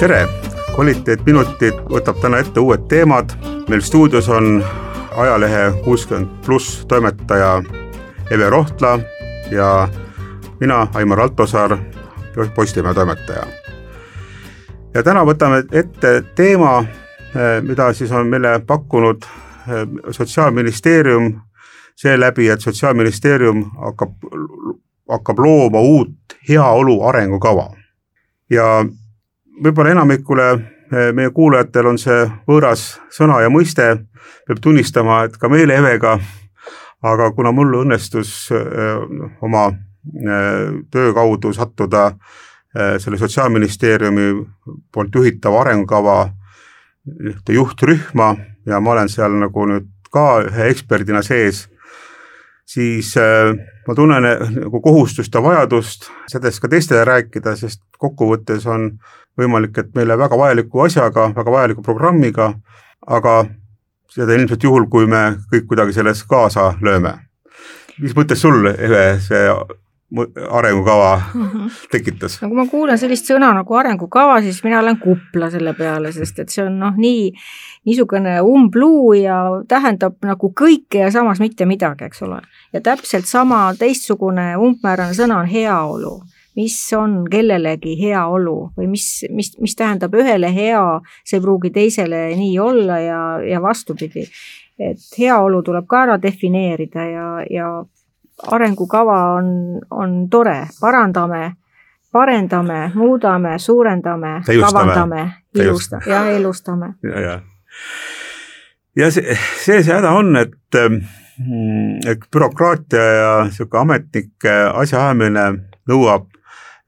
tere, 0.00 0.22
kvaliteetminutid 0.72 1.82
võtab 1.92 2.22
täna 2.22 2.38
ette 2.40 2.60
uued 2.60 2.86
teemad. 2.88 3.34
meil 3.68 3.82
stuudios 3.84 4.28
on 4.28 4.64
ajalehe 5.16 5.72
kuuskümmend 5.84 6.28
pluss 6.46 6.86
toimetaja 6.88 7.62
Eve 8.30 8.50
Rohtla 8.50 8.98
ja 9.50 9.88
mina, 10.60 10.86
Aimar 10.94 11.20
Altosaar, 11.20 11.78
Postimehe 12.54 12.94
toimetaja. 12.94 13.42
ja 14.94 15.02
täna 15.02 15.24
võtame 15.24 15.64
ette 15.72 16.22
teema, 16.34 16.84
mida 17.62 17.92
siis 17.92 18.12
on 18.12 18.26
meile 18.26 18.60
pakkunud 18.66 19.24
eh, 19.24 19.86
Sotsiaalministeerium 20.10 21.40
seeläbi, 21.96 22.48
et 22.48 22.60
Sotsiaalministeerium 22.60 23.70
hakkab, 23.84 24.16
hakkab 25.08 25.38
looma 25.38 25.80
uut 25.80 26.38
heaolu 26.48 27.02
arengukava. 27.02 27.70
ja 28.50 28.84
võib-olla 29.62 29.94
enamikule 29.94 30.48
eh, 30.52 31.10
meie 31.16 31.30
kuulajatel 31.34 31.90
on 31.92 31.98
see 32.00 32.24
võõras 32.48 32.84
sõna 33.12 33.40
ja 33.44 33.50
mõiste, 33.52 33.86
peab 34.48 34.60
tunnistama, 34.62 35.24
et 35.28 35.36
ka 35.40 35.50
meile 35.52 35.76
Evega, 35.80 36.16
aga 37.02 37.30
kuna 37.36 37.52
mul 37.52 37.82
õnnestus 37.82 38.50
eh, 38.56 39.00
oma 39.44 39.68
eh, 39.70 40.78
töö 40.90 41.14
kaudu 41.16 41.52
sattuda 41.56 42.12
selle 42.70 43.18
Sotsiaalministeeriumi 43.18 44.28
poolt 44.94 45.16
juhitava 45.18 45.64
arengukava 45.64 46.28
ühte 47.26 47.56
juhtrühma 47.56 48.28
ja 48.70 48.78
ma 48.78 48.92
olen 48.92 49.10
seal 49.10 49.34
nagu 49.40 49.64
nüüd 49.66 49.88
ka 50.14 50.44
ühe 50.44 50.68
eksperdina 50.70 51.18
sees, 51.26 51.64
siis 52.70 53.14
ma 53.88 53.94
tunnen 53.98 54.22
nagu 54.54 54.80
kohustust 54.80 55.34
ja 55.34 55.42
vajadust 55.42 56.06
sellest 56.30 56.62
ka 56.62 56.68
teistele 56.70 57.04
rääkida, 57.08 57.56
sest 57.58 57.82
kokkuvõttes 57.98 58.66
on 58.70 58.92
võimalik, 59.38 59.78
et 59.78 59.90
meile 59.94 60.18
väga 60.18 60.38
vajaliku 60.38 60.84
asjaga, 60.86 61.30
väga 61.36 61.56
vajaliku 61.56 61.82
programmiga, 61.82 62.52
aga 63.06 63.34
seda 64.10 64.34
ilmselt 64.34 64.62
juhul, 64.66 64.86
kui 64.90 65.06
me 65.10 65.40
kõik 65.52 65.68
kuidagi 65.70 65.94
selles 65.96 66.22
kaasa 66.28 66.72
lööme. 66.82 67.18
mis 68.00 68.14
mõttes 68.16 68.40
sul, 68.40 68.64
Eve, 68.66 69.20
see 69.20 69.48
arengukava 70.50 71.22
-hmm. 71.34 71.70
tekitas? 71.90 72.42
no 72.42 72.48
kui 72.48 72.56
ma 72.56 72.66
kuulen 72.66 72.98
sellist 72.98 73.30
sõna 73.30 73.52
nagu 73.54 73.74
arengukava, 73.74 74.40
siis 74.42 74.64
mina 74.64 74.80
olen 74.80 74.98
kupla 74.98 75.50
selle 75.50 75.74
peale, 75.74 76.12
sest 76.12 76.38
et 76.38 76.48
see 76.48 76.64
on 76.64 76.78
noh, 76.78 76.96
nii 76.96 77.32
niisugune 77.86 78.40
umbluu 78.44 79.12
ja 79.16 79.38
tähendab 79.68 80.18
nagu 80.22 80.52
kõike 80.56 81.06
ja 81.06 81.10
samas 81.10 81.40
mitte 81.40 81.66
midagi, 81.66 82.04
eks 82.04 82.22
ole. 82.22 82.40
ja 82.72 82.80
täpselt 82.80 83.26
sama 83.26 83.70
teistsugune 83.78 84.52
umbmäärane 84.56 85.16
sõna 85.16 85.40
on 85.40 85.48
heaolu 85.48 86.20
mis 86.56 86.92
on 86.96 87.24
kellelegi 87.30 87.94
heaolu 88.00 88.72
või 88.76 88.88
mis, 88.90 89.06
mis, 89.30 89.52
mis 89.60 89.76
tähendab 89.78 90.14
ühele 90.18 90.50
hea, 90.54 90.82
see 91.24 91.38
ei 91.38 91.44
pruugi 91.44 91.70
teisele 91.74 92.24
nii 92.36 92.58
olla 92.58 92.98
ja, 93.00 93.20
ja 93.46 93.62
vastupidi. 93.62 94.26
et 94.78 95.18
heaolu 95.18 95.62
tuleb 95.62 95.86
ka 95.86 96.02
ära 96.02 96.18
defineerida 96.22 97.04
ja, 97.04 97.28
ja 97.50 97.70
arengukava 98.48 99.18
on, 99.36 99.78
on 99.90 100.28
tore, 100.30 100.66
parandame, 100.80 101.52
parendame, 102.12 102.90
muudame, 102.94 103.58
suurendame, 103.58 104.40
kavandame, 104.46 105.30
ilusta- 105.54 106.02
ja 106.06 106.26
elustame. 106.30 106.94
ja, 107.02 107.20
ja, 107.20 107.40
ja 108.96 109.10
see, 109.14 109.36
see 109.62 109.82
see 109.82 109.94
häda 109.94 110.12
on, 110.18 110.34
et 110.40 110.78
mm, 110.80 112.00
et 112.10 112.26
bürokraatia 112.32 113.06
ja 113.20 113.32
niisugune 113.48 113.84
ametnike 113.86 114.56
asjaajamine 114.82 115.46
nõuab 115.90 116.28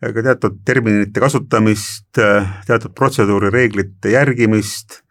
ka 0.02 0.22
teatud 0.26 0.58
terminite 0.66 1.22
kasutamist, 1.22 2.08
teatud 2.66 2.94
protseduurireeglite 2.98 4.10
järgimist 4.16 5.01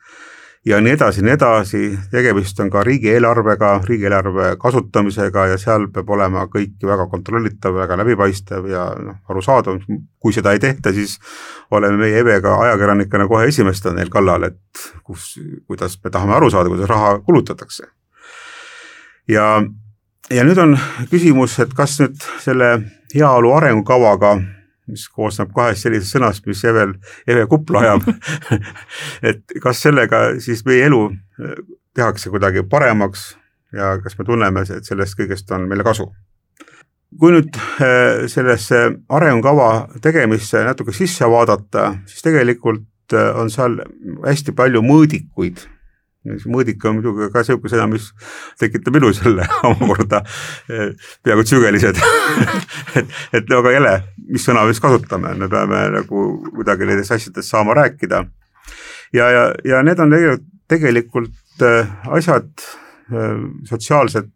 ja 0.65 0.81
nii 0.81 0.93
edasi, 0.93 1.23
nii 1.25 1.33
edasi, 1.33 1.81
tegemist 2.11 2.59
on 2.59 2.69
ka 2.69 2.83
riigieelarvega, 2.85 3.71
riigieelarve 3.87 4.55
kasutamisega 4.61 5.47
ja 5.53 5.57
seal 5.61 5.87
peab 5.93 6.09
olema 6.13 6.45
kõik 6.53 6.85
väga 6.85 7.07
kontrollitav, 7.09 7.75
väga 7.75 7.97
läbipaistev 8.01 8.69
ja 8.69 8.85
noh, 9.01 9.17
arusaadav, 9.29 9.81
kui 10.21 10.33
seda 10.35 10.53
ei 10.53 10.61
tehta, 10.61 10.93
siis 10.93 11.17
oleme 11.71 11.97
meie 12.03 12.21
Evega 12.21 12.59
ajakirjanikena 12.67 13.27
kohe 13.27 13.49
esimesed 13.49 13.89
neil 13.97 14.13
kallal, 14.13 14.45
et 14.51 14.85
kus, 15.03 15.33
kuidas 15.67 15.97
me 16.03 16.13
tahame 16.13 16.37
aru 16.37 16.51
saada, 16.53 16.69
kuidas 16.69 16.89
raha 16.89 17.17
kulutatakse. 17.25 17.89
ja, 19.27 19.63
ja 20.29 20.43
nüüd 20.45 20.61
on 20.61 20.77
küsimus, 21.09 21.57
et 21.59 21.73
kas 21.73 21.97
nüüd 22.03 22.21
selle 22.43 22.75
heaolu 23.15 23.53
arengukavaga 23.57 24.37
mis 24.89 25.07
koosneb 25.09 25.51
kahest 25.55 25.85
sellisest 25.85 26.15
sõnast, 26.15 26.47
mis 26.49 26.63
Evel, 26.67 26.95
Eve 27.27 27.45
kupla 27.51 27.85
ajab 27.85 28.09
et 29.29 29.43
kas 29.63 29.83
sellega 29.85 30.23
siis 30.41 30.65
meie 30.65 30.87
elu 30.89 31.03
äh, 31.11 31.55
tehakse 31.95 32.31
kuidagi 32.33 32.63
paremaks 32.69 33.31
ja 33.75 33.95
kas 34.03 34.17
me 34.19 34.27
tunneme, 34.27 34.65
et 34.67 34.87
sellest 34.87 35.17
kõigest 35.19 35.51
on 35.55 35.67
meile 35.69 35.85
kasu? 35.87 36.09
kui 37.19 37.33
nüüd 37.35 37.57
äh, 37.83 38.27
sellesse 38.31 38.85
arengukava 39.11 39.71
tegemisse 40.03 40.63
natuke 40.63 40.95
sisse 40.95 41.27
vaadata, 41.27 41.91
siis 42.07 42.23
tegelikult 42.23 43.15
äh, 43.17 43.33
on 43.35 43.51
seal 43.51 43.81
hästi 44.23 44.55
palju 44.55 44.83
mõõdikuid 44.85 45.65
mõõdik 46.25 46.83
on 46.85 46.99
muidugi 46.99 47.29
ka 47.33 47.41
niisugune 47.41 47.71
sõna, 47.71 47.87
mis 47.89 48.09
tekitab 48.61 48.97
ilus 48.99 49.21
jälle 49.23 49.47
omakorda 49.69 50.21
eh, 50.69 50.91
peaaegu 51.23 51.45
sügelised 51.49 51.97
et, 52.99 53.15
et 53.33 53.49
väga 53.49 53.73
jäle, 53.73 53.95
mis 54.29 54.45
sõna 54.45 54.65
me 54.65 54.75
siis 54.75 54.83
kasutame, 54.83 55.33
me 55.39 55.49
peame 55.51 55.81
nagu 55.97 56.25
kuidagi 56.51 56.89
nendest 56.89 57.17
asjadest 57.17 57.49
saama 57.49 57.75
rääkida. 57.77 58.25
ja, 59.13 59.29
ja, 59.29 59.47
ja 59.65 59.81
need 59.83 59.99
on 59.99 60.13
tegelikult, 60.13 60.47
tegelikult 60.71 61.65
eh, 61.67 61.95
asjad, 62.19 62.51
eh, 63.11 63.41
sotsiaalsed 63.69 64.29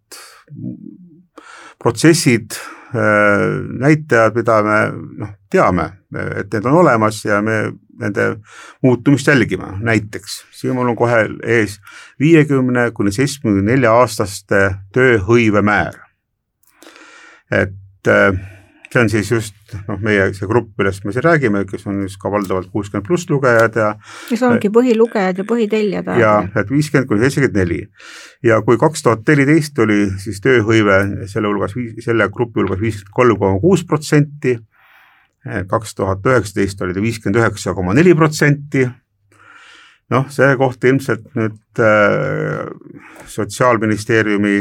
protsessid, 1.82 2.58
näitajad, 2.94 4.36
mida 4.36 4.60
me 4.64 4.78
noh, 5.24 5.32
teame, 5.52 5.90
et 6.38 6.54
need 6.54 6.66
on 6.66 6.80
olemas 6.84 7.24
ja 7.26 7.42
me 7.42 7.72
nende 8.00 8.38
muutumist 8.84 9.28
jälgima, 9.28 9.74
näiteks 9.80 10.44
siin 10.52 10.76
mul 10.76 10.92
on 10.92 10.96
kohe 11.00 11.26
ees 11.44 11.80
viiekümne 12.20 12.90
kuni 12.92 13.12
seitsmekümne 13.16 13.72
nelja 13.72 13.94
aastaste 13.96 14.62
tööhõive 14.96 15.64
määr. 15.66 16.02
et 17.52 18.08
äh, 18.08 18.55
see 18.92 19.02
on 19.02 19.10
siis 19.12 19.32
just 19.32 19.76
noh, 19.88 20.00
meie 20.04 20.28
see 20.38 20.48
grupp, 20.50 20.70
millest 20.80 21.06
me 21.06 21.14
siin 21.16 21.26
räägime, 21.26 21.64
kes 21.70 21.88
on 21.90 22.04
siis 22.04 22.20
ka 22.22 22.32
valdavalt 22.32 22.70
kuuskümmend 22.74 23.08
pluss 23.08 23.30
lugejad 23.30 23.80
ja 23.82 23.90
kes 24.30 24.44
ongi 24.48 24.72
põhilugejad 24.74 25.42
ja 25.42 25.48
põhitellijad. 25.48 26.14
ja 26.22 26.36
et 26.56 26.72
viiskümmend 26.72 27.10
kuni 27.10 27.26
seitsekümmend 27.26 27.60
neli. 27.62 27.82
ja 28.44 28.62
kui 28.66 28.78
kaks 28.82 29.04
tuhat 29.04 29.26
neliteist 29.28 29.80
oli 29.86 30.06
siis 30.22 30.40
tööhõive 30.46 31.28
selle 31.32 31.52
hulgas, 31.52 31.76
selle 32.06 32.30
grupi 32.30 32.62
hulgas 32.62 32.82
viiskümmend 32.82 33.20
kolm 33.20 33.42
koma 33.42 33.60
kuus 33.64 33.86
protsenti 33.88 34.58
kaks 35.68 35.96
tuhat 35.96 36.26
üheksateist 36.26 36.82
oli 36.82 36.96
ta 36.96 37.02
viiskümmend 37.04 37.42
üheksa 37.42 37.74
koma 37.78 37.94
neli 37.94 38.16
protsenti. 38.18 38.88
noh, 40.10 40.26
see 40.30 40.52
koht 40.58 40.84
ilmselt 40.86 41.32
nüüd 41.34 41.82
äh, 41.82 42.68
Sotsiaalministeeriumi 43.26 44.60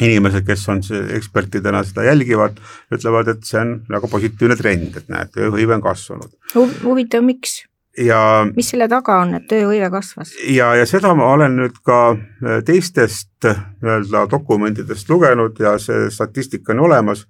inimesed, 0.00 0.46
kes 0.46 0.68
on 0.72 0.80
ekspertidena 1.16 1.82
seda 1.84 2.06
jälgivad, 2.06 2.56
ütlevad, 2.94 3.28
et 3.34 3.44
see 3.44 3.60
on 3.60 3.74
väga 3.92 4.08
positiivne 4.08 4.56
trend, 4.56 4.96
et 4.96 5.10
näed, 5.12 5.32
tööhõive 5.34 5.76
on 5.76 5.84
kasvanud. 5.84 6.32
huvitav, 6.54 7.24
miks? 7.26 7.62
ja 7.98 8.46
mis 8.56 8.70
selle 8.72 8.88
taga 8.88 9.18
on, 9.20 9.34
et 9.36 9.44
tööhõive 9.50 9.90
kasvas? 9.92 10.32
ja, 10.48 10.70
ja 10.78 10.86
seda 10.88 11.12
ma 11.18 11.28
olen 11.34 11.58
nüüd 11.60 11.76
ka 11.84 11.98
äh, 12.14 12.62
teistest 12.64 13.44
nii-öelda 13.44 14.24
dokumentidest 14.32 15.10
lugenud 15.12 15.60
ja 15.60 15.76
see 15.82 16.08
statistika 16.10 16.72
on 16.72 16.86
olemas, 16.88 17.26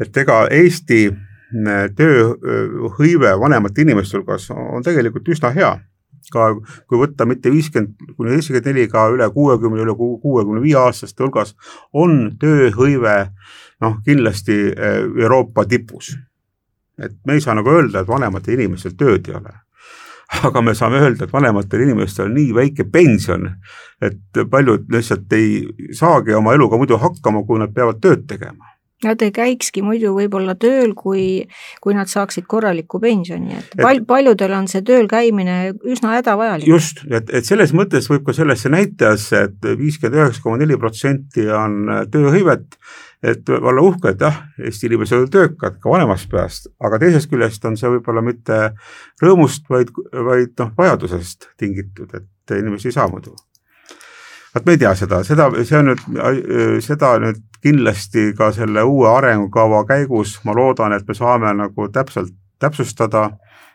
et 0.00 0.16
ega 0.16 0.44
Eesti 0.52 1.08
tööhõive 1.96 3.30
vanemate 3.40 3.84
inimeste 3.84 4.18
hulgas 4.18 4.48
on 4.50 4.82
tegelikult 4.82 5.28
üsna 5.30 5.52
hea. 5.54 5.76
Ka 6.32 6.48
kui 6.88 7.00
võtta 7.00 7.26
mitte 7.28 7.50
viiskümmend 7.52 8.14
kuni 8.16 8.34
seitsekümmend 8.34 8.70
neli, 8.72 8.88
ka 8.92 9.08
üle 9.14 9.28
kuuekümne, 9.34 9.82
üle 9.82 9.94
kuuekümne 9.96 10.62
viie 10.64 10.78
aastaste 10.80 11.24
hulgas 11.24 11.54
on 11.92 12.36
tööhõive 12.40 13.16
noh, 13.84 13.98
kindlasti 14.04 14.58
Euroopa 14.76 15.66
tipus. 15.68 16.16
et 16.98 17.12
me 17.26 17.34
ei 17.36 17.40
saa 17.44 17.54
nagu 17.54 17.68
öelda, 17.68 18.00
et 18.00 18.08
vanematel 18.08 18.54
inimestel 18.56 18.94
tööd 18.96 19.28
ei 19.28 19.34
ole 19.36 19.52
aga 20.48 20.62
me 20.62 20.74
saame 20.74 20.98
öelda, 20.98 21.26
et 21.26 21.32
vanematel 21.32 21.84
inimestel 21.84 22.26
on 22.26 22.34
nii 22.34 22.54
väike 22.54 22.88
pension, 22.92 23.50
et 24.02 24.40
paljud 24.50 24.88
lihtsalt 24.90 25.32
ei 25.36 25.92
saagi 25.94 26.34
oma 26.34 26.54
eluga 26.56 26.80
muidu 26.80 26.98
hakkama, 26.98 27.44
kui 27.46 27.60
nad 27.62 27.74
peavad 27.74 28.00
tööd 28.02 28.24
tegema 28.26 28.75
Nad 29.04 29.20
ei 29.20 29.32
käikski 29.34 29.82
muidu 29.84 30.14
võib-olla 30.16 30.54
tööl, 30.56 30.94
kui, 30.96 31.42
kui 31.84 31.92
nad 31.92 32.08
saaksid 32.08 32.46
korralikku 32.48 32.96
pensioni, 33.02 33.58
et 33.58 33.74
pal-, 33.76 34.00
paljudel 34.08 34.54
on 34.56 34.68
see 34.72 34.80
tööl 34.86 35.04
käimine 35.10 35.56
üsna 35.84 36.14
hädavajalik. 36.14 36.68
just, 36.70 37.02
et, 37.10 37.28
et 37.28 37.44
selles 37.44 37.74
mõttes 37.76 38.08
võib 38.08 38.24
ka 38.24 38.32
sellesse 38.36 38.72
näitajasse 38.72 39.42
et, 39.50 39.58
viiskümmend 39.76 40.16
üheksa 40.16 40.44
koma 40.44 40.60
neli 40.62 40.78
protsenti 40.80 41.44
on 41.52 42.08
tööhõivet, 42.12 42.78
et 43.26 43.52
olla 43.52 43.84
uhke, 43.84 44.14
et 44.14 44.24
jah, 44.24 44.38
Eesti 44.64 44.88
inimesed 44.88 45.26
on 45.26 45.28
töökad 45.34 45.76
ka 45.82 45.92
vanemast 45.92 46.30
peast, 46.32 46.70
aga 46.80 47.00
teisest 47.02 47.28
küljest 47.32 47.64
on 47.68 47.76
see 47.76 47.90
võib-olla 47.98 48.24
mitte 48.24 48.62
rõõmust, 49.22 49.68
vaid, 49.72 49.92
vaid 50.30 50.56
noh, 50.62 50.72
vajadusest 50.78 51.50
tingitud, 51.60 52.16
et 52.16 52.56
inimesi 52.56 52.88
ei 52.88 52.96
saa 52.96 53.08
muidu. 53.12 53.36
Vot 54.56 54.66
me 54.66 54.76
ei 54.76 54.80
tea 54.80 54.94
seda, 54.98 55.20
seda, 55.26 55.50
see 55.68 55.78
on 55.78 55.92
nüüd, 55.92 56.02
seda 56.84 57.12
nüüd 57.22 57.42
kindlasti 57.64 58.30
ka 58.38 58.50
selle 58.56 58.84
uue 58.86 59.08
arengukava 59.10 59.84
käigus 59.88 60.38
ma 60.44 60.54
loodan, 60.56 60.96
et 60.96 61.06
me 61.08 61.16
saame 61.16 61.52
nagu 61.56 61.88
täpselt 61.92 62.32
täpsustada, 62.62 63.28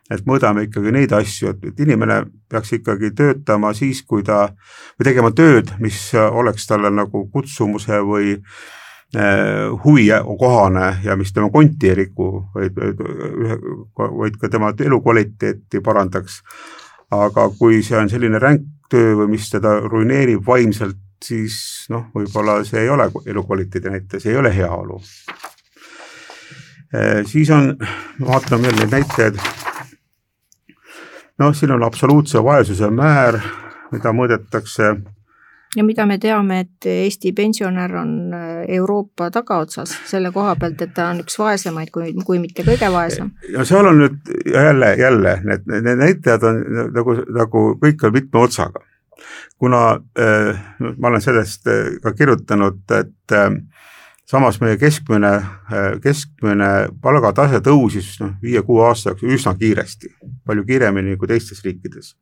et 0.09 0.25
mõõdame 0.25 0.65
ikkagi 0.65 0.91
neid 0.91 1.11
asju, 1.13 1.53
et, 1.53 1.65
et 1.69 1.81
inimene 1.85 2.23
peaks 2.49 2.73
ikkagi 2.79 3.11
töötama 3.13 3.75
siis, 3.77 4.01
kui 4.01 4.25
ta, 4.25 4.47
või 4.97 5.05
tegema 5.05 5.29
tööd, 5.37 5.69
mis 5.79 5.99
oleks 6.17 6.65
talle 6.67 6.89
nagu 6.89 7.27
kutsumuse 7.29 8.01
või 8.01 8.33
äh, 8.39 8.61
Äh, 9.15 9.83
huvi 9.83 10.07
kohane 10.39 10.97
ja 11.03 11.15
mis 11.15 11.33
tema 11.33 11.49
konti 11.49 11.89
ei 11.89 11.95
riku, 11.95 12.45
vaid, 12.55 12.77
vaid 13.97 14.37
ka 14.39 14.49
tema 14.49 14.69
elukvaliteeti 14.79 15.81
parandaks. 15.83 16.41
aga 17.11 17.49
kui 17.59 17.83
see 17.83 17.97
on 17.97 18.09
selline 18.09 18.39
ränk 18.39 18.61
töö 18.91 19.15
või 19.21 19.31
mis 19.35 19.49
teda 19.51 19.77
ruineerib 19.85 20.43
vaimselt, 20.47 20.99
siis 21.23 21.87
noh, 21.93 22.09
võib-olla 22.15 22.59
see 22.67 22.83
ei 22.83 22.89
ole 22.89 23.09
elukvaliteedi 23.25 23.93
näitaja, 23.93 24.23
see 24.23 24.33
ei 24.33 24.39
ole 24.41 24.51
heaolu. 24.55 24.99
Äh, 26.91 27.21
siis 27.25 27.49
on, 27.55 27.73
vaatame 28.25 28.67
veel 28.67 28.81
neid 28.81 28.95
näitajaid. 28.97 29.39
noh, 31.39 31.55
siin 31.55 31.71
on 31.71 31.83
absoluutse 31.83 32.43
vaesuse 32.43 32.89
määr, 32.93 33.39
mida 33.91 34.11
mõõdetakse 34.13 34.91
ja 35.75 35.83
mida 35.83 36.05
me 36.05 36.17
teame, 36.19 36.59
et 36.65 36.85
Eesti 36.85 37.31
pensionär 37.35 37.95
on 37.95 38.33
äh, 38.33 38.49
Euroopa 38.77 39.29
tagaotsas 39.31 39.93
selle 40.09 40.31
koha 40.31 40.55
pealt, 40.59 40.81
et 40.81 40.93
ta 40.95 41.09
on 41.13 41.21
üks 41.23 41.37
vaesemaid, 41.39 41.91
kui, 41.93 42.13
kui 42.25 42.39
mitte 42.43 42.65
kõige 42.67 42.91
vaesem. 42.91 43.31
no 43.55 43.65
seal 43.67 43.87
on 43.87 44.01
nüüd 44.03 44.31
jälle, 44.51 44.93
jälle 44.99 45.37
need, 45.47 45.67
need 45.71 46.01
näitajad 46.03 46.47
on 46.49 46.63
nagu, 46.95 47.17
nagu 47.39 47.65
kõik 47.83 48.07
on 48.07 48.17
mitme 48.17 48.43
otsaga. 48.47 48.83
kuna 49.57 50.01
äh, 50.19 50.57
ma 50.97 51.07
olen 51.07 51.21
sellest 51.21 51.67
äh, 51.67 51.95
ka 52.03 52.13
kirjutanud, 52.17 52.81
et 52.97 53.35
äh, 53.37 53.51
samas 54.25 54.59
meie 54.61 54.77
keskmine, 54.77 55.33
äh, 55.37 55.91
keskmine 56.03 56.89
palgatase 57.01 57.61
tõusis 57.63 58.17
noh, 58.19 58.35
viie-kuue 58.43 58.87
aasta 58.87 59.11
jooksul 59.11 59.37
üsna 59.37 59.55
kiiresti, 59.59 60.15
palju 60.45 60.65
kiiremini 60.67 61.17
kui 61.17 61.31
teistes 61.31 61.63
riikides 61.63 62.15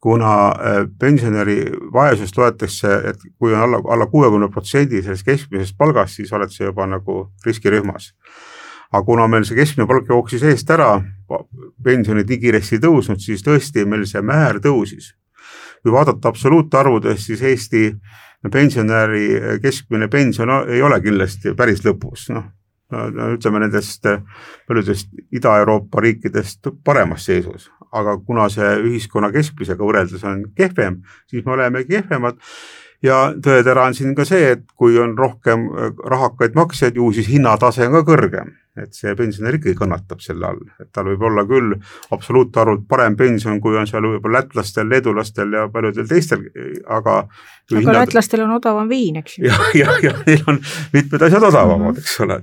kuna 0.00 0.32
äh, 0.48 0.86
pensionäri 0.98 1.64
vaesust 1.92 2.36
loetakse, 2.38 2.94
et 3.10 3.22
kui 3.38 3.54
on 3.54 3.60
alla, 3.60 3.80
alla 3.88 4.06
kuuekümne 4.06 4.48
protsendi 4.48 5.02
sellest 5.02 5.26
keskmisest 5.26 5.76
palgast, 5.78 6.18
siis 6.18 6.32
oled 6.32 6.52
sa 6.54 6.68
juba 6.68 6.86
nagu 6.86 7.24
riskirühmas. 7.46 8.12
aga 8.92 9.04
kuna 9.04 9.26
meil 9.28 9.44
see 9.44 9.56
keskmine 9.58 9.84
palk 9.86 10.06
jooksis 10.08 10.42
eest 10.48 10.70
ära, 10.72 10.94
pensionid 11.84 12.30
nii 12.30 12.38
kiiresti 12.40 12.78
ei 12.78 12.84
tõusnud, 12.86 13.20
siis 13.20 13.42
tõesti 13.44 13.84
meil 13.84 14.06
see 14.08 14.22
määr 14.22 14.62
tõusis. 14.64 15.14
kui 15.82 15.92
vaadata 15.92 16.28
absoluutarvudes, 16.28 17.26
siis 17.26 17.42
Eesti 17.42 17.96
pensionäri 18.52 19.60
keskmine 19.62 20.08
pension 20.08 20.50
ei 20.68 20.82
ole 20.82 21.00
kindlasti 21.00 21.54
päris 21.54 21.84
lõpus, 21.84 22.30
noh 22.30 22.48
no 22.94 23.30
ütleme 23.34 23.62
nendest 23.64 24.06
paljudest 24.68 25.10
Ida-Euroopa 25.34 26.02
riikidest 26.04 26.70
paremas 26.84 27.26
seisus, 27.28 27.68
aga 27.92 28.18
kuna 28.24 28.48
see 28.52 28.74
ühiskonna 28.84 29.32
keskmisega 29.34 29.84
võrreldes 29.84 30.24
on 30.28 30.44
kehvem, 30.56 31.02
siis 31.30 31.44
me 31.46 31.56
oleme 31.56 31.84
kehvemad. 31.88 32.40
Ja 33.02 33.28
tõetera 33.38 33.84
on 33.86 33.94
siin 33.94 34.14
ka 34.18 34.24
see, 34.26 34.56
et 34.56 34.64
kui 34.74 34.96
on 34.98 35.12
rohkem 35.18 35.68
rahakaid 36.10 36.56
maksjaid, 36.58 36.96
ju 36.98 37.12
siis 37.14 37.28
hinnatase 37.30 37.86
on 37.86 38.00
ka 38.00 38.02
kõrgem 38.08 38.56
et 38.82 38.94
see 38.96 39.14
pensionär 39.18 39.58
ikkagi 39.58 39.76
kannatab 39.78 40.22
selle 40.24 40.48
all, 40.50 40.64
et 40.80 40.90
tal 40.94 41.10
võib 41.10 41.26
olla 41.30 41.44
küll 41.48 41.76
absoluutarvult 42.14 42.86
parem 42.88 43.16
pension, 43.18 43.60
kui 43.60 43.76
on 43.78 43.88
seal 43.90 44.06
võib-olla 44.06 44.42
lätlastel, 44.42 44.88
leedulastel 44.90 45.54
ja 45.58 45.68
paljudel 45.72 46.08
teistel, 46.08 46.44
aga 46.86 47.18
aga 47.68 47.80
hinnad... 47.80 47.98
lätlastel 48.00 48.42
on 48.44 48.54
odavam 48.56 48.88
viin, 48.88 49.18
eks 49.20 49.38
ju. 49.38 49.44
jah, 49.48 49.66
ja, 49.76 49.92
ja, 50.02 50.12
ja 50.12 50.14
neil 50.26 50.44
on 50.48 50.60
mitmed 50.92 51.24
asjad 51.26 51.44
odavamad, 51.50 51.92
mhm. 51.92 52.04
eks 52.04 52.20
ole. 52.24 52.38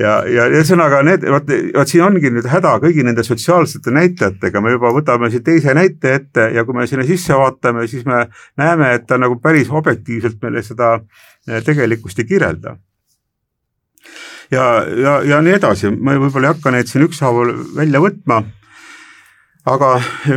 ja, 0.00 0.16
ja 0.28 0.46
ühesõnaga 0.52 1.00
need, 1.06 1.24
vot, 1.32 1.54
vot 1.76 1.92
siin 1.92 2.04
ongi 2.06 2.32
nüüd 2.34 2.48
häda 2.50 2.76
kõigi 2.82 3.06
nende 3.06 3.24
sotsiaalsete 3.26 3.94
näitajatega, 3.96 4.62
me 4.64 4.74
juba 4.76 4.92
võtame 4.96 5.32
siin 5.32 5.46
teise 5.46 5.74
näite 5.76 6.14
ette 6.20 6.50
ja 6.54 6.66
kui 6.68 6.76
me 6.76 6.86
sinna 6.90 7.06
sisse 7.08 7.36
vaatame, 7.36 7.86
siis 7.90 8.06
me 8.08 8.26
näeme, 8.60 8.94
et 8.98 9.08
ta 9.08 9.18
nagu 9.20 9.40
päris 9.42 9.72
objektiivselt 9.72 10.40
meile 10.44 10.64
seda 10.66 10.96
eh, 11.00 11.60
tegelikkust 11.64 12.20
ei 12.20 12.28
kirjelda 12.28 12.76
ja, 14.50 14.84
ja, 15.02 15.18
ja 15.26 15.42
nii 15.42 15.56
edasi, 15.58 15.90
ma 15.90 16.16
võib-olla 16.18 16.50
ei 16.50 16.54
hakka 16.54 16.72
neid 16.74 16.90
siin 16.90 17.06
ükshaaval 17.06 17.52
välja 17.76 18.02
võtma. 18.02 18.42
aga 19.70 19.88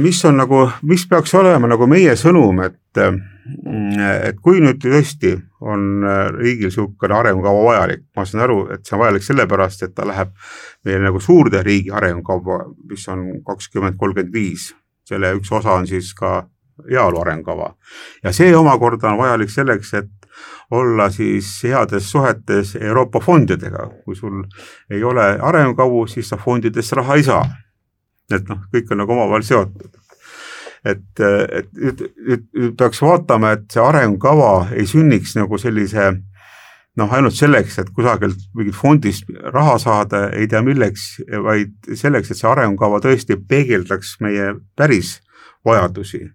mis 0.04 0.20
on 0.26 0.38
nagu, 0.38 0.66
mis 0.84 1.06
peaks 1.10 1.34
olema 1.40 1.68
nagu 1.68 1.88
meie 1.88 2.16
sõnum, 2.20 2.60
et, 2.66 3.00
et 3.00 4.40
kui 4.44 4.60
nüüd 4.62 4.82
tõesti 4.84 5.34
on 5.64 6.04
riigil 6.36 6.68
niisugune 6.68 7.16
arengukava 7.16 7.64
vajalik, 7.70 8.04
ma 8.16 8.26
saan 8.28 8.44
aru, 8.44 8.58
et 8.76 8.84
see 8.86 8.98
on 8.98 9.04
vajalik 9.06 9.24
sellepärast, 9.24 9.86
et 9.88 9.96
ta 9.96 10.06
läheb 10.08 10.34
meie 10.86 11.00
nagu 11.00 11.22
suurde 11.24 11.64
riigi 11.64 11.92
arengukava, 11.92 12.66
mis 12.90 13.08
on 13.08 13.30
kakskümmend 13.48 13.98
kolmkümmend 13.98 14.34
viis, 14.34 14.74
selle 15.08 15.32
üks 15.40 15.52
osa 15.56 15.78
on 15.80 15.88
siis 15.88 16.12
ka 16.14 16.44
heaolu 16.90 17.22
arengukava. 17.22 17.74
Ja 18.24 18.34
see 18.36 18.52
omakorda 18.56 19.14
on 19.14 19.22
vajalik 19.24 19.52
selleks, 19.54 19.94
et 19.94 20.12
olla 20.72 21.10
siis 21.10 21.50
heades 21.64 22.12
suhetes 22.12 22.76
Euroopa 22.82 23.20
fondidega, 23.20 23.88
kui 24.06 24.16
sul 24.16 24.44
ei 24.90 25.04
ole 25.04 25.26
arengukavu, 25.42 26.08
siis 26.08 26.30
sa 26.30 26.38
fondidest 26.38 26.96
raha 26.98 27.16
ei 27.16 27.24
saa. 27.24 27.44
et 28.32 28.48
noh, 28.50 28.64
kõik 28.74 28.92
on 28.92 28.98
nagu 29.04 29.14
omavahel 29.14 29.44
seotud. 29.44 29.98
et, 30.86 31.20
et 31.20 31.68
nüüd, 31.74 32.06
nüüd, 32.28 32.46
nüüd 32.54 32.78
peaks 32.78 33.02
vaatama, 33.02 33.54
et 33.56 33.66
see 33.72 33.84
arengukava 33.84 34.70
ei 34.76 34.88
sünniks 34.88 35.36
nagu 35.38 35.58
sellise 35.58 36.12
noh, 36.98 37.14
ainult 37.14 37.36
selleks, 37.38 37.78
et 37.82 37.90
kusagilt 37.96 38.40
mingit 38.56 38.76
fondist 38.78 39.30
raha 39.54 39.78
saada, 39.82 40.28
ei 40.36 40.48
tea 40.48 40.62
milleks, 40.66 41.22
vaid 41.46 41.74
selleks, 41.98 42.32
et 42.32 42.40
see 42.40 42.50
arengukava 42.50 43.00
tõesti 43.04 43.38
peegeldaks 43.50 44.18
meie 44.22 44.54
päris 44.78 45.18
vajadusi 45.66 46.26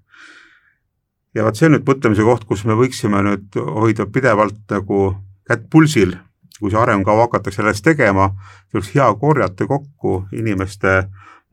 ja 1.38 1.46
vot 1.46 1.58
see 1.58 1.69
on 1.69 1.76
nüüd 1.76 1.87
mõtlemise 1.87 2.26
koht, 2.26 2.46
kus 2.49 2.64
me 2.67 2.76
võiksime 2.79 3.23
nüüd 3.25 3.58
hoida 3.79 4.08
pidevalt 4.11 4.58
nagu 4.73 5.12
kätt 5.49 5.69
pulsil, 5.70 6.17
kui 6.58 6.73
see 6.73 6.81
arengukava 6.81 7.28
hakatakse 7.28 7.62
alles 7.62 7.83
tegema, 7.85 8.33
tuleks 8.73 8.90
hea 8.97 9.07
korjata 9.21 9.68
kokku 9.71 10.25
inimeste 10.35 11.04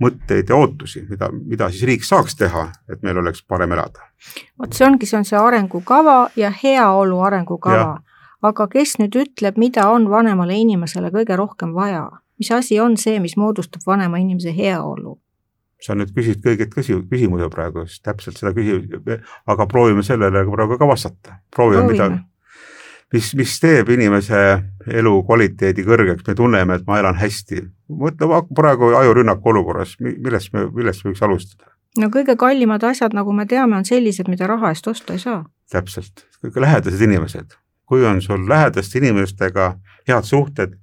mõtteid 0.01 0.50
ja 0.51 0.58
ootusi, 0.60 1.06
mida, 1.10 1.30
mida 1.32 1.70
siis 1.72 1.86
riik 1.88 2.04
saaks 2.04 2.36
teha, 2.36 2.65
et 2.92 3.04
meil 3.06 3.22
oleks 3.22 3.46
parem 3.48 3.72
elada. 3.72 4.10
vot 4.60 4.74
see 4.74 4.88
ongi, 4.88 5.08
see 5.08 5.20
on 5.22 5.27
see 5.27 5.39
arengukava 5.39 6.18
ja 6.36 6.51
heaolu 6.63 7.22
arengukava. 7.30 8.01
aga 8.42 8.68
kes 8.68 8.98
nüüd 9.00 9.15
ütleb, 9.22 9.58
mida 9.58 9.88
on 9.89 10.10
vanemale 10.10 10.58
inimesele 10.58 11.13
kõige 11.13 11.38
rohkem 11.38 11.74
vaja? 11.74 12.10
mis 12.39 12.51
asi 12.51 12.80
on 12.80 12.98
see, 12.98 13.20
mis 13.20 13.38
moodustab 13.38 13.86
vanema 13.88 14.18
inimese 14.18 14.51
heaolu? 14.58 15.20
Sa 15.86 15.96
nüüd 15.98 16.13
küsid 16.15 16.42
kõiget 16.44 16.74
küsimuse 16.74 17.50
praegu, 17.54 17.86
siis 17.89 18.01
täpselt 18.06 18.39
seda 18.39 18.54
küsi-, 18.56 19.20
aga 19.51 19.68
proovime 19.70 20.04
sellele 20.06 20.46
praegu 20.50 20.80
ka 20.80 20.88
vastata, 20.89 21.39
proovime, 21.54 21.86
mida, 21.92 22.10
mis, 23.13 23.32
mis 23.38 23.56
teeb 23.62 23.92
inimese 23.94 24.42
elukvaliteedi 25.01 25.86
kõrgeks, 25.86 26.25
me 26.27 26.38
tunneme, 26.38 26.80
et 26.80 26.88
ma 26.89 27.00
elan 27.01 27.20
hästi. 27.20 27.63
mõtle 28.01 28.42
praegu 28.56 28.94
ajurünnaku 28.98 29.51
olukorras, 29.54 29.96
millest 30.01 30.54
me, 30.54 30.65
millest 30.74 31.06
võiks 31.06 31.24
alustada? 31.25 31.70
no 32.00 32.10
kõige 32.13 32.36
kallimad 32.39 32.84
asjad, 32.84 33.13
nagu 33.15 33.34
me 33.34 33.46
teame, 33.46 33.77
on 33.77 33.86
sellised, 33.86 34.30
mida 34.32 34.48
raha 34.48 34.74
eest 34.74 34.88
osta 34.88 35.13
ei 35.13 35.22
saa. 35.22 35.44
täpselt, 35.72 36.25
kõige 36.44 36.65
lähedased 36.65 37.01
inimesed. 37.01 37.54
kui 37.86 38.06
on 38.06 38.22
sul 38.22 38.50
lähedaste 38.50 38.98
inimestega 38.98 39.75
head 40.10 40.25
suhted, 40.25 40.74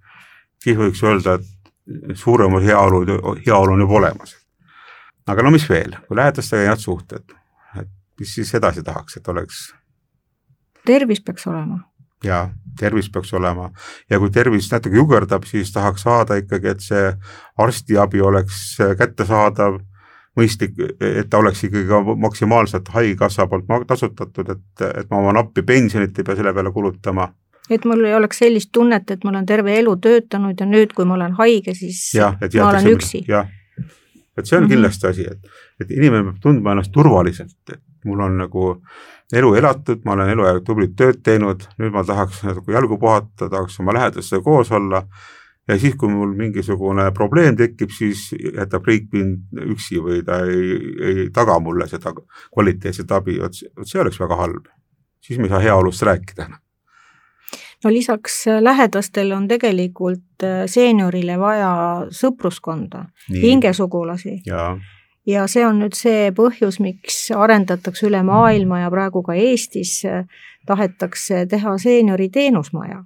siis 0.63 0.79
võiks 0.79 1.03
öelda, 1.03 1.41
et 1.41 2.17
suurem 2.17 2.55
heaolu, 2.63 3.03
heaolu 3.43 3.75
on 3.75 3.81
juba 3.83 3.99
olemas 3.99 4.42
aga 5.27 5.45
no 5.45 5.53
mis 5.55 5.69
veel, 5.71 5.97
kui 6.09 6.19
lähedastega 6.19 6.71
head 6.71 6.83
suhted, 6.83 7.37
et 7.81 7.89
mis 8.21 8.35
siis 8.35 8.55
edasi 8.59 8.83
tahaks, 8.83 9.17
et 9.17 9.29
oleks? 9.29 9.71
tervis 10.87 11.21
peaks 11.23 11.47
olema. 11.47 11.79
jaa, 12.25 12.51
tervis 12.79 13.11
peaks 13.11 13.33
olema 13.35 13.71
ja 14.11 14.19
kui 14.19 14.31
tervis 14.31 14.71
natuke 14.73 14.97
jugerdab, 14.97 15.47
siis 15.47 15.73
tahaks 15.73 16.03
saada 16.07 16.39
ikkagi, 16.41 16.75
et 16.75 16.83
see 16.83 17.13
arstiabi 17.59 18.21
oleks 18.21 18.65
kättesaadav, 18.99 19.79
mõistlik, 20.39 20.75
et 21.01 21.29
ta 21.31 21.43
oleks 21.43 21.65
ikkagi 21.69 21.87
ka 21.89 22.01
maksimaalselt 22.17 22.89
Haigekassa 22.95 23.47
poolt 23.47 23.69
tasutatud, 23.87 24.51
et, 24.57 24.85
et 24.89 25.11
ma 25.11 25.21
oma 25.21 25.37
nappi 25.37 25.63
pensionit 25.63 26.19
ei 26.19 26.27
pea 26.27 26.39
selle 26.39 26.55
peale 26.57 26.73
kulutama 26.73 27.29
et 27.71 27.85
mul 27.87 28.05
ei 28.05 28.15
oleks 28.15 28.43
sellist 28.43 28.73
tunnet, 28.75 29.11
et 29.11 29.25
ma 29.25 29.31
olen 29.31 29.47
terve 29.47 29.75
elu 29.79 29.95
töötanud 30.03 30.59
ja 30.59 30.67
nüüd, 30.67 30.95
kui 30.97 31.07
ma 31.09 31.15
olen 31.15 31.37
haige, 31.39 31.75
siis 31.79 32.01
et 32.19 32.57
ma 32.59 32.71
olen 32.73 32.89
üksi. 32.97 33.23
jah, 33.29 33.49
et 34.37 34.47
see 34.47 34.57
on 34.57 34.63
mm. 34.63 34.67
-hmm. 34.67 34.73
kindlasti 34.73 35.07
asi, 35.07 35.27
et, 35.31 35.51
et 35.81 35.91
inimene 35.91 36.25
peab 36.31 36.41
tundma 36.43 36.73
ennast 36.73 36.93
turvaliselt, 36.93 37.59
et 37.73 37.83
mul 38.05 38.21
on 38.21 38.39
nagu 38.39 38.73
elu 39.33 39.55
elatud, 39.55 40.01
ma 40.05 40.13
olen 40.13 40.29
eluaeg 40.29 40.65
tublit 40.65 40.97
tööd 40.97 41.23
teinud, 41.25 41.69
nüüd 41.79 41.93
ma 41.93 42.05
tahaks 42.05 42.43
natuke 42.45 42.73
jalgu 42.73 42.99
puhata, 42.99 43.49
tahaks 43.49 43.81
oma 43.81 43.95
lähedastega 43.97 44.43
koos 44.43 44.73
olla 44.73 45.07
ja 45.69 45.79
siis, 45.79 45.95
kui 45.99 46.11
mul 46.11 46.35
mingisugune 46.37 47.11
probleem 47.15 47.57
tekib, 47.57 47.93
siis 47.95 48.31
jätab 48.35 48.87
riik 48.89 49.09
mind 49.15 49.63
üksi 49.73 50.01
või 50.03 50.23
ta 50.27 50.43
ei, 50.49 50.75
ei 51.09 51.29
taga 51.35 51.59
mulle 51.63 51.87
seda 51.91 52.15
kvaliteetset 52.17 53.15
abi, 53.15 53.39
vot 53.43 53.57
see 53.57 54.01
oleks 54.03 54.21
väga 54.21 54.41
halb. 54.41 54.67
siis 55.23 55.39
me 55.39 55.47
ei 55.47 55.55
saa 55.55 55.63
heaolust 55.63 56.03
rääkida. 56.03 56.49
No 57.85 57.91
lisaks 57.91 58.47
äh, 58.49 58.63
lähedastele 58.63 59.37
on 59.37 59.49
tegelikult 59.49 60.45
äh, 60.45 60.65
seeniorile 60.67 61.39
vaja 61.39 61.73
sõpruskonda, 62.11 63.07
hingesugulasi 63.31 64.41
ja, 64.47 64.73
ja 65.27 65.47
see 65.51 65.67
on 65.67 65.83
nüüd 65.83 65.97
see 65.99 66.31
põhjus, 66.37 66.81
miks 66.83 67.25
arendatakse 67.37 68.07
üle 68.09 68.23
maailma 68.27 68.83
ja 68.85 68.91
praegu 68.91 69.23
ka 69.27 69.37
Eestis 69.39 70.01
äh, 70.09 70.27
tahetakse 70.67 71.47
teha 71.51 71.79
seeniori 71.79 72.29
teenusmaja, 72.29 73.03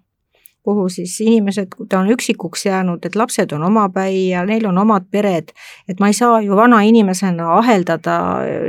kuhu 0.66 0.88
siis 0.88 1.21
inimesed, 1.21 1.73
kui 1.76 1.87
ta 1.88 2.00
on 2.02 2.11
üksikuks 2.12 2.66
jäänud, 2.66 3.04
et 3.06 3.16
lapsed 3.16 3.52
on 3.52 3.64
omapäi 3.64 4.28
ja 4.28 4.45
neil 4.47 4.66
on 4.66 4.78
omad 4.78 5.09
pered, 5.11 5.54
et 5.88 6.00
ma 6.00 6.11
ei 6.11 6.16
saa 6.16 6.40
ju 6.45 6.56
vana 6.56 6.83
inimesena 6.83 7.52
aheldada 7.59 8.21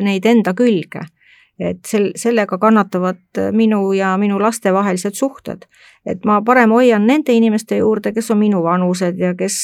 neid 0.04 0.26
enda 0.26 0.54
külge. 0.54 1.08
et 1.58 1.80
sel, 1.90 2.12
sellega 2.14 2.60
kannatavad 2.62 3.40
minu 3.52 3.80
ja 3.98 4.12
minu 4.22 4.38
laste 4.38 4.70
vahelised 4.74 5.16
suhted. 5.18 5.66
Et 6.08 6.26
ma 6.26 6.40
parem 6.46 6.72
hoian 6.72 7.06
nende 7.08 7.36
inimeste 7.36 7.78
juurde, 7.82 8.14
kes 8.16 8.32
on 8.32 8.40
minu 8.40 8.62
vanused 8.64 9.20
ja 9.20 9.34
kes 9.38 9.60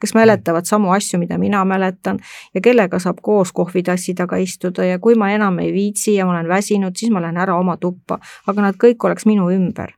kes 0.00 0.14
mäletavad 0.14 0.68
samu 0.68 0.92
asju, 0.94 1.18
mida 1.18 1.38
mina 1.38 1.64
mäletan 1.68 2.20
ja 2.54 2.62
kellega 2.64 3.00
saab 3.02 3.20
koos 3.22 3.52
kohvitassi 3.52 4.14
taga 4.14 4.38
istuda. 4.38 4.86
Ja 4.86 4.98
kui 4.98 5.18
ma 5.18 5.32
enam 5.34 5.58
ei 5.58 5.72
viitsi 5.72 6.14
ja 6.14 6.26
ma 6.26 6.36
olen 6.36 6.48
väsinud, 6.48 6.96
siis 6.96 7.12
ma 7.12 7.22
lähen 7.22 7.36
ära 7.36 7.58
oma 7.58 7.76
tuppa, 7.76 8.20
aga 8.46 8.68
nad 8.68 8.78
kõik 8.78 9.04
oleks 9.04 9.26
minu 9.26 9.50
ümber. 9.54 9.94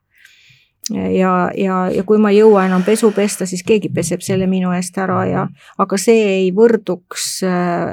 Ja, 0.90 1.50
ja, 1.54 1.84
ja 1.94 2.02
kui 2.02 2.18
ma 2.18 2.32
ei 2.32 2.40
jõua 2.40 2.64
enam 2.66 2.82
pesu 2.82 3.12
pesta, 3.14 3.46
siis 3.46 3.62
keegi 3.62 3.92
peseb 3.94 4.24
selle 4.26 4.48
minu 4.50 4.72
eest 4.74 4.96
ära 4.98 5.20
ja 5.28 5.44
aga 5.78 5.98
see 6.00 6.24
ei 6.32 6.48
võrduks 6.56 7.26
äh, 7.46 7.92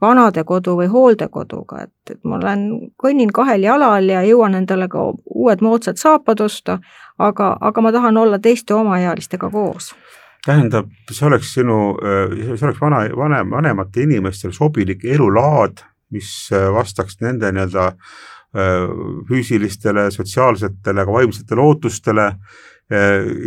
vanadekodu 0.00 0.76
või 0.80 0.88
hooldekoduga, 0.92 1.86
et, 1.86 2.12
et 2.12 2.20
ma 2.24 2.36
olen, 2.36 2.66
kõnnin 3.00 3.32
kahel 3.34 3.64
jalal 3.64 4.08
ja 4.10 4.22
jõuan 4.26 4.56
endale 4.58 4.88
ka 4.92 5.02
uued 5.24 5.64
moodsad 5.64 6.00
saapad 6.00 6.40
osta, 6.44 6.78
aga, 7.18 7.56
aga 7.60 7.84
ma 7.84 7.92
tahan 7.94 8.16
olla 8.20 8.38
teiste 8.42 8.74
omaealistega 8.74 9.50
koos. 9.50 9.94
tähendab, 10.46 10.90
see 11.10 11.26
oleks 11.26 11.54
sinu, 11.54 11.96
see 12.44 12.66
oleks 12.68 12.80
vana, 12.80 13.02
vanem, 13.16 13.50
vanemate 13.50 14.04
inimestele 14.06 14.52
sobilik 14.52 15.04
elulaad, 15.04 15.82
mis 16.14 16.50
vastaks 16.52 17.20
nende 17.20 17.50
nii-öelda 17.52 17.90
füüsilistele, 19.28 20.10
sotsiaalsetele, 20.10 21.04
ka 21.04 21.12
vaimsetele 21.12 21.60
ootustele 21.60 22.28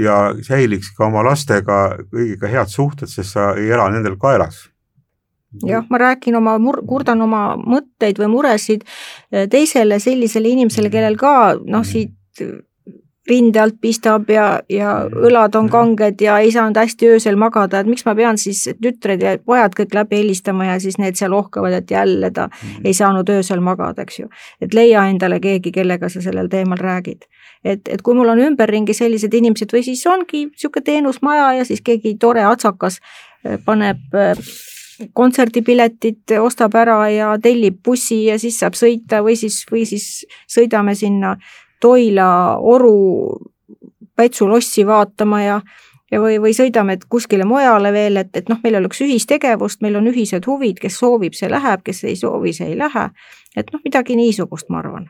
ja 0.03 0.17
säiliks 0.43 0.91
ka 0.97 1.07
oma 1.07 1.23
lastega 1.23 1.79
kõigiga 2.11 2.51
head 2.51 2.69
suhted, 2.69 3.07
sest 3.07 3.37
sa 3.37 3.53
ei 3.57 3.71
ela 3.71 3.87
nendel 3.93 4.19
kaelas 4.19 4.67
jah, 5.65 5.85
ma 5.89 5.97
räägin 5.97 6.37
oma 6.37 6.57
mur-, 6.61 6.81
kurdan 6.87 7.21
oma 7.25 7.43
mõtteid 7.57 8.19
või 8.21 8.31
muresid 8.35 8.85
teisele 9.29 9.99
sellisele 9.99 10.55
inimesele, 10.55 10.91
kellel 10.93 11.17
ka 11.17 11.33
noh, 11.65 11.85
siit 11.85 12.13
rinde 13.29 13.61
alt 13.61 13.77
pistab 13.81 14.29
ja, 14.31 14.45
ja 14.71 14.93
õlad 15.05 15.55
on 15.59 15.69
kanged 15.71 16.21
ja 16.23 16.39
ei 16.43 16.51
saanud 16.53 16.77
hästi 16.79 17.11
öösel 17.13 17.37
magada, 17.39 17.81
et 17.81 17.89
miks 17.89 18.05
ma 18.07 18.15
pean 18.17 18.39
siis 18.41 18.63
tütred 18.81 19.21
ja 19.23 19.35
pojad 19.45 19.75
kõik 19.77 19.93
läbi 19.95 20.21
helistama 20.23 20.71
ja 20.71 20.79
siis 20.81 20.97
need 21.01 21.19
seal 21.19 21.35
ohkavad, 21.37 21.75
et 21.81 21.91
jälle 21.91 22.31
ta 22.35 22.47
mm. 22.49 22.87
ei 22.89 22.95
saanud 22.97 23.29
öösel 23.29 23.61
magada, 23.65 24.05
eks 24.07 24.21
ju. 24.23 24.29
et 24.61 24.73
leia 24.73 25.05
endale 25.11 25.39
keegi, 25.43 25.73
kellega 25.75 26.09
sa 26.09 26.23
sellel 26.25 26.49
teemal 26.49 26.81
räägid. 26.81 27.27
et, 27.63 27.87
et 27.87 28.01
kui 28.01 28.17
mul 28.17 28.33
on 28.33 28.41
ümberringi 28.47 28.95
sellised 28.97 29.33
inimesed 29.33 29.73
või 29.75 29.83
siis 29.85 30.05
ongi 30.07 30.47
niisugune 30.49 30.85
teenusmaja 30.85 31.53
ja 31.59 31.65
siis 31.65 31.81
keegi 31.85 32.15
tore 32.19 32.43
atsakas 32.47 32.99
paneb 33.65 34.17
kontserdipiletid 35.13 36.35
ostab 36.39 36.75
ära 36.75 37.01
ja 37.11 37.33
tellib 37.41 37.79
bussi 37.85 38.25
ja 38.25 38.39
siis 38.39 38.59
saab 38.59 38.77
sõita 38.79 39.23
või 39.25 39.37
siis, 39.39 39.61
või 39.71 39.85
siis 39.87 40.25
sõidame 40.47 40.95
sinna 40.95 41.35
Toila 41.79 42.57
Oru 42.57 43.37
Pätsu-lossi 44.19 44.83
vaatama 44.87 45.43
ja 45.43 45.61
ja 46.11 46.19
või, 46.21 46.37
või 46.41 46.53
sõidame 46.57 46.97
kuskile 47.09 47.45
mujale 47.45 47.91
veel, 47.93 48.17
et, 48.21 48.31
et 48.37 48.49
noh, 48.49 48.59
meil 48.63 48.79
oleks 48.79 49.01
ühistegevust, 49.05 49.81
meil 49.85 49.99
on 49.99 50.09
ühised 50.09 50.45
huvid, 50.49 50.79
kes 50.81 50.97
soovib, 51.01 51.35
see 51.37 51.49
läheb, 51.51 51.83
kes 51.85 52.03
ei 52.09 52.15
soovi, 52.19 52.53
see 52.55 52.71
ei 52.71 52.77
lähe. 52.79 53.09
et 53.57 53.71
noh, 53.73 53.81
midagi 53.85 54.15
niisugust, 54.17 54.69
ma 54.69 54.79
arvan, 54.81 55.09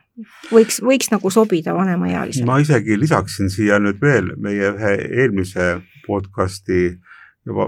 võiks, 0.52 0.80
võiks 0.84 1.12
nagu 1.12 1.32
sobida 1.32 1.76
vanemaealisele. 1.76 2.46
ma 2.46 2.60
isegi 2.60 3.00
lisaksin 3.00 3.52
siia 3.54 3.80
nüüd 3.80 4.02
veel 4.02 4.34
meie 4.38 4.74
ühe 4.74 4.94
eelmise 5.24 5.72
podcast'i 6.08 6.98
juba 7.46 7.68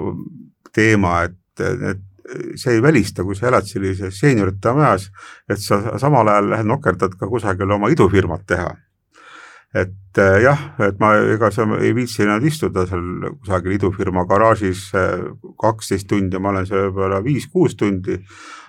teema, 0.75 1.21
et, 1.29 1.63
et 1.63 2.03
see 2.55 2.75
ei 2.75 2.83
välista, 2.83 3.23
kui 3.23 3.35
sa 3.35 3.49
elad 3.49 3.67
sellises 3.67 4.19
seeniorite 4.19 4.73
majas, 4.75 5.09
et 5.49 5.59
sa 5.61 5.97
samal 6.01 6.29
ajal 6.31 6.51
lähed 6.53 6.69
nokerdad 6.69 7.17
ka 7.19 7.29
kusagile 7.29 7.75
oma 7.75 7.91
idufirmat 7.91 8.45
teha. 8.47 8.71
et 9.71 10.19
jah, 10.43 10.63
et 10.83 10.97
ma, 10.99 11.13
ega 11.31 11.47
sa 11.55 11.63
ei 11.79 11.93
viitsi 11.95 12.25
enam 12.25 12.43
istuda 12.43 12.83
seal 12.89 13.29
kusagil 13.39 13.77
idufirma 13.77 14.25
garaažis 14.27 14.89
kaksteist 15.61 16.09
tundi, 16.11 16.39
ma 16.39 16.51
olen 16.51 16.67
seal 16.67 16.89
võib-olla 16.89 17.21
viis-kuus 17.23 17.77
tundi, 17.79 18.17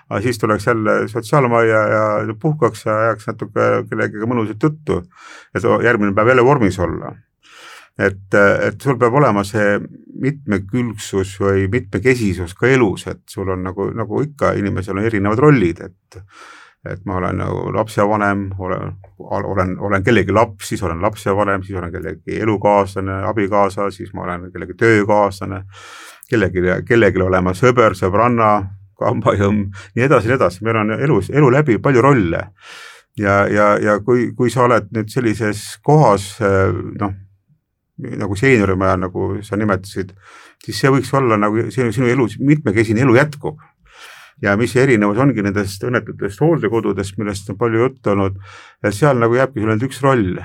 aga 0.07 0.21
siis 0.23 0.39
tuleks 0.39 0.69
jälle 0.69 0.95
sotsiaalmajja 1.11 1.83
ja 1.91 2.05
puhkaks 2.39 2.85
ja 2.85 2.95
ajaks 3.01 3.27
natuke 3.33 3.67
kellegagi 3.89 4.31
mõnusat 4.31 4.63
juttu, 4.63 5.03
et 5.51 5.67
järgmine 5.83 6.15
päev 6.15 6.31
jälle 6.31 6.47
vormis 6.47 6.79
olla 6.79 7.11
et, 7.99 8.33
et 8.33 8.81
sul 8.81 8.97
peab 8.99 9.13
olema 9.19 9.43
see 9.45 9.77
mitmekülgsus 10.23 11.35
või 11.41 11.67
mitmekesisus 11.71 12.55
ka 12.57 12.67
elus, 12.71 13.07
et 13.11 13.21
sul 13.29 13.49
on 13.53 13.63
nagu, 13.65 13.89
nagu 13.95 14.21
ikka 14.23 14.53
inimesel 14.59 14.97
on 14.97 15.09
erinevad 15.09 15.41
rollid, 15.41 15.81
et 15.85 16.21
et 16.83 17.05
ma 17.07 17.15
olen 17.15 17.37
nagu 17.39 17.69
lapsevanem, 17.71 18.49
olen, 18.59 18.89
olen, 19.23 19.69
olen 19.79 20.03
kellegi 20.03 20.33
laps, 20.35 20.67
siis 20.67 20.81
olen 20.83 21.01
lapsevanem, 21.01 21.63
siis 21.63 21.77
olen 21.79 21.91
kellegi 21.91 22.41
elukaaslane, 22.43 23.21
abikaasa, 23.23 23.87
siis 23.91 24.11
ma 24.13 24.25
olen 24.25 24.49
kellegi 24.51 24.73
töökaaslane, 24.79 25.61
kellelegi, 26.29 26.65
kellelegi 26.87 27.23
olen 27.23 27.43
ma 27.43 27.53
sõber, 27.55 27.95
sõbranna, 27.95 28.49
kambajõmm, 28.99 29.69
nii 29.95 30.05
edasi, 30.09 30.27
nii 30.27 30.35
edasi, 30.35 30.63
meil 30.67 30.81
on 30.81 30.91
elus, 30.97 31.31
elu 31.31 31.51
läbi 31.55 31.79
palju 31.79 32.03
rolle. 32.03 32.43
ja, 33.17 33.45
ja, 33.47 33.77
ja 33.79 33.99
kui, 34.03 34.33
kui 34.35 34.49
sa 34.49 34.65
oled 34.67 34.91
nüüd 34.91 35.11
sellises 35.13 35.77
kohas 35.85 36.33
noh, 36.41 37.15
nagu 37.97 38.35
seeniorimaja, 38.35 38.97
nagu 39.05 39.27
sa 39.45 39.57
nimetasid, 39.59 40.13
siis 40.63 40.79
see 40.81 40.91
võiks 40.93 41.11
olla 41.17 41.37
nagu 41.37 41.67
sinu, 41.73 41.93
sinu 41.93 42.09
elus 42.09 42.39
mitmekesine 42.39 43.03
elu 43.05 43.15
jätkub. 43.19 43.61
ja 44.41 44.57
mis 44.57 44.73
erinevus 44.75 45.19
ongi 45.21 45.43
nendest 45.45 45.83
õnnetutest 45.85 46.41
hooldekodudest, 46.41 47.17
millest 47.17 47.49
on 47.53 47.57
palju 47.57 47.83
juttu 47.85 48.11
olnud, 48.11 48.39
et 48.83 48.95
seal 48.97 49.19
nagu 49.21 49.35
jääbki 49.37 49.61
sul 49.61 49.69
ainult 49.69 49.87
üks 49.87 50.01
roll. 50.01 50.41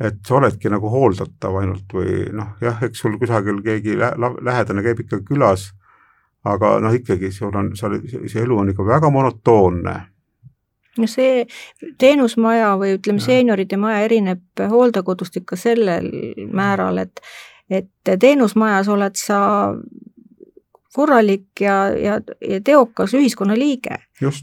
et 0.00 0.18
sa 0.26 0.34
oledki 0.34 0.70
nagu 0.72 0.88
hooldatav 0.88 1.56
ainult 1.60 1.92
või 1.92 2.26
noh, 2.32 2.56
jah, 2.60 2.82
eks 2.82 3.04
sul 3.04 3.18
kusagil 3.20 3.62
keegi 3.62 3.96
lä 4.00 4.14
lähedane 4.18 4.82
käib 4.82 5.04
ikka 5.04 5.20
külas, 5.28 5.70
aga 6.44 6.78
noh, 6.80 6.94
ikkagi 6.96 7.30
sul 7.32 7.54
on, 7.54 7.76
sa 7.76 7.86
oled, 7.86 8.08
see 8.26 8.42
elu 8.42 8.58
on 8.58 8.72
ikka 8.72 8.86
väga 8.86 9.10
monotoonne 9.12 9.96
no 10.98 11.06
see 11.10 11.44
teenusmaja 11.98 12.72
või 12.80 12.96
ütleme, 12.98 13.22
seenioride 13.22 13.78
maja 13.80 14.02
erineb 14.06 14.64
hooldekodust 14.72 15.36
ikka 15.42 15.58
sellel 15.60 16.10
määral, 16.50 16.98
et 16.98 17.22
et 17.70 18.18
teenusmajas 18.18 18.88
oled 18.90 19.14
sa 19.14 19.40
korralik 20.94 21.60
ja, 21.60 21.88
ja, 21.94 22.20
ja 22.48 22.60
teokas 22.64 23.14
ühiskonnaliige, 23.14 23.94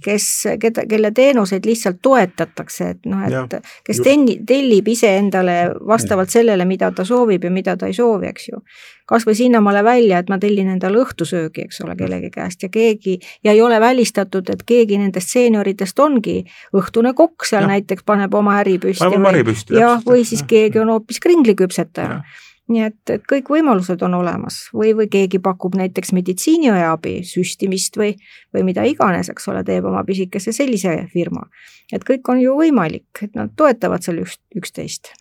kes, 0.03 0.27
keda, 0.61 0.85
kelle 0.87 1.11
teenuseid 1.11 1.65
lihtsalt 1.67 1.99
toetatakse, 2.01 2.89
et 2.95 3.09
noh, 3.09 3.25
et 3.27 3.35
ja, 3.35 3.43
kes 3.85 3.99
tenni, 4.03 4.37
tellib 4.47 4.87
iseendale 4.87 5.57
vastavalt 5.87 6.31
sellele, 6.31 6.65
mida 6.65 6.91
ta 6.95 7.03
soovib 7.07 7.43
ja 7.43 7.51
mida 7.51 7.75
ta 7.77 7.91
ei 7.91 7.97
soovi, 7.97 8.31
eks 8.31 8.47
ju. 8.53 8.61
kas 9.07 9.27
või 9.27 9.35
sinnamaale 9.39 9.83
välja, 9.83 10.19
et 10.19 10.31
ma 10.31 10.39
tellin 10.39 10.71
endale 10.71 11.03
õhtusöögi, 11.03 11.67
eks 11.67 11.83
ole, 11.83 11.95
kellegi 11.99 12.31
käest 12.31 12.63
ja 12.63 12.71
keegi, 12.71 13.19
ja 13.43 13.51
ei 13.51 13.61
ole 13.61 13.79
välistatud, 13.83 14.49
et 14.49 14.63
keegi 14.67 14.97
nendest 15.03 15.35
seenioritest 15.35 15.99
ongi 15.99 16.41
õhtune 16.75 17.13
kokk 17.15 17.47
seal 17.47 17.67
ja. 17.67 17.75
näiteks, 17.75 18.07
paneb 18.07 18.35
oma 18.35 18.57
äri 18.63 18.79
püsti. 18.79 19.03
või, 19.03 19.79
jah, 19.79 20.03
või 20.07 20.27
siis 20.27 20.47
keegi 20.47 20.79
on 20.79 20.95
hoopis 20.95 21.19
kringliküpsetaja 21.23 22.21
nii 22.67 22.83
et, 22.83 22.99
et 23.13 23.23
kõik 23.27 23.49
võimalused 23.51 24.01
on 24.03 24.17
olemas 24.17 24.59
või, 24.75 24.91
või 24.97 25.07
keegi 25.11 25.39
pakub 25.43 25.75
näiteks 25.79 26.11
meditsiiniõeabi, 26.17 27.21
süstimist 27.27 27.97
või, 27.99 28.13
või 28.55 28.65
mida 28.67 28.83
iganes, 28.87 29.31
eks 29.31 29.47
ole, 29.51 29.63
teeb 29.67 29.87
oma 29.87 30.03
pisikese 30.07 30.51
sellise 30.55 30.97
firma. 31.13 31.47
et 31.91 32.03
kõik 32.03 32.27
on 32.29 32.41
ju 32.41 32.55
võimalik, 32.57 33.07
et 33.21 33.35
nad 33.35 33.53
toetavad 33.55 34.03
seal 34.03 34.19
üks, 34.25 34.39
üksteist. 34.55 35.13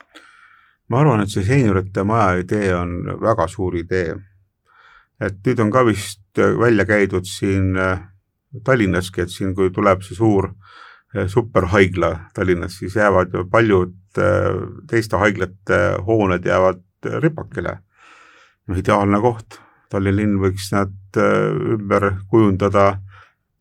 ma 0.88 1.00
arvan, 1.00 1.22
et 1.22 1.30
see 1.30 1.44
seeniorite 1.46 2.04
maja 2.04 2.42
idee 2.42 2.74
on 2.74 3.18
väga 3.22 3.48
suur 3.48 3.76
idee. 3.76 4.16
et 5.20 5.38
nüüd 5.46 5.60
on 5.60 5.70
ka 5.70 5.84
vist 5.86 6.20
välja 6.36 6.84
käidud 6.84 7.24
siin 7.24 7.76
äh, 7.76 8.00
Tallinnaski, 8.64 9.20
et 9.20 9.30
siin, 9.30 9.54
kui 9.54 9.70
tuleb 9.70 10.02
see 10.02 10.16
suur 10.16 10.50
äh, 10.50 11.28
superhaigla 11.28 12.30
Tallinnas, 12.34 12.78
siis 12.78 12.96
jäävad 12.96 13.34
ju 13.34 13.46
paljud 13.50 13.94
äh, 14.18 14.50
teiste 14.90 15.16
haiglate 15.16 15.80
hooned 16.06 16.44
jäävad 16.44 16.85
ripakile. 17.22 17.78
noh, 18.66 18.78
ideaalne 18.78 19.20
koht, 19.22 19.60
Tallinna 19.90 20.16
linn 20.18 20.38
võiks 20.42 20.72
nad 20.74 21.18
ümber 21.18 22.08
kujundada 22.30 22.96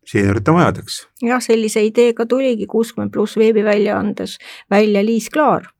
seeniorite 0.06 0.54
majadeks. 0.54 1.04
Jah, 1.22 1.40
sellise 1.40 1.84
ideega 1.86 2.26
tuligi 2.26 2.66
kuuskümmend 2.66 3.12
pluss 3.12 3.38
veebiväljaandes 3.40 4.38
välja 4.70 5.04
Liis 5.04 5.30
Klaar 5.30 5.70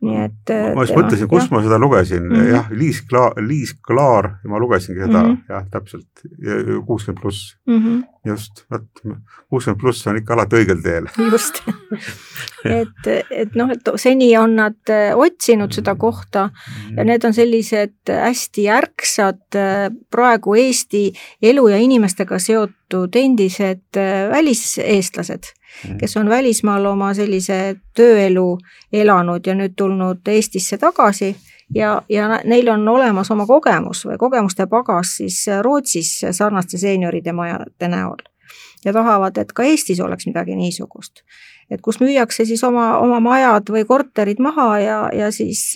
nii 0.00 0.16
et 0.24 0.52
ma 0.74 0.84
just 0.84 0.96
mõtlesin, 0.96 1.28
kus 1.28 1.44
jah. 1.44 1.50
ma 1.52 1.60
seda 1.64 1.78
lugesin 1.80 2.22
mm, 2.22 2.36
-hmm. 2.36 2.52
jah, 2.54 2.70
Liis 2.72 3.02
Klaar, 3.08 3.34
Liis 3.44 3.74
Klaar 3.86 4.30
ma 4.48 4.60
lugesingi 4.62 5.02
seda 5.02 5.22
mm, 5.22 5.34
-hmm. 5.34 5.52
jah, 5.52 5.66
täpselt, 5.70 6.24
kuuskümmend 6.86 7.20
pluss 7.20 7.56
mm. 7.66 7.78
-hmm. 7.78 8.30
just, 8.30 8.64
vot 8.70 8.86
kuuskümmend 9.50 9.80
pluss 9.80 10.06
on 10.06 10.16
ikka 10.16 10.34
alati 10.34 10.56
õigel 10.56 10.82
teel. 10.82 11.08
just 11.34 11.62
et, 12.64 13.06
et 13.30 13.54
noh, 13.54 13.70
et 13.70 13.92
seni 13.96 14.30
on 14.38 14.56
nad 14.56 14.80
äh, 14.88 15.12
otsinud 15.16 15.72
seda 15.72 15.94
kohta 15.94 16.48
ja 16.96 17.04
need 17.04 17.24
on 17.24 17.34
sellised 17.36 18.08
hästi 18.08 18.68
ärksad 18.68 19.56
äh, 19.56 19.90
praegu 20.10 20.54
Eesti 20.54 21.12
elu 21.42 21.68
ja 21.68 21.76
inimestega 21.76 22.38
seotud 22.38 23.16
endised 23.16 23.96
äh, 23.96 24.30
väliseestlased 24.76 25.52
Mhm. 25.84 25.98
kes 25.98 26.16
on 26.16 26.28
välismaal 26.28 26.84
oma 26.84 27.14
sellise 27.14 27.76
tööelu 27.96 28.58
elanud 28.92 29.46
ja 29.46 29.54
nüüd 29.54 29.76
tulnud 29.76 30.28
Eestisse 30.28 30.78
tagasi 30.78 31.36
ja, 31.74 32.02
ja 32.08 32.40
neil 32.44 32.68
on 32.68 32.88
olemas 32.88 33.30
oma 33.30 33.46
kogemus 33.46 34.04
või 34.06 34.18
kogemuste 34.18 34.66
pagas 34.66 35.16
siis 35.16 35.44
Rootsis 35.62 36.20
sarnaste 36.30 36.78
seenioride 36.78 37.32
majade 37.32 37.88
näol. 37.88 38.16
ja 38.84 38.92
tahavad, 38.92 39.38
et 39.38 39.52
ka 39.52 39.62
Eestis 39.62 40.00
oleks 40.00 40.26
midagi 40.26 40.56
niisugust. 40.56 41.22
et 41.70 41.80
kus 41.80 42.00
müüakse 42.00 42.44
siis 42.44 42.64
oma, 42.64 42.98
oma 42.98 43.20
majad 43.20 43.70
või 43.70 43.84
korterid 43.84 44.38
maha 44.38 44.78
ja, 44.78 45.10
ja 45.12 45.30
siis 45.30 45.74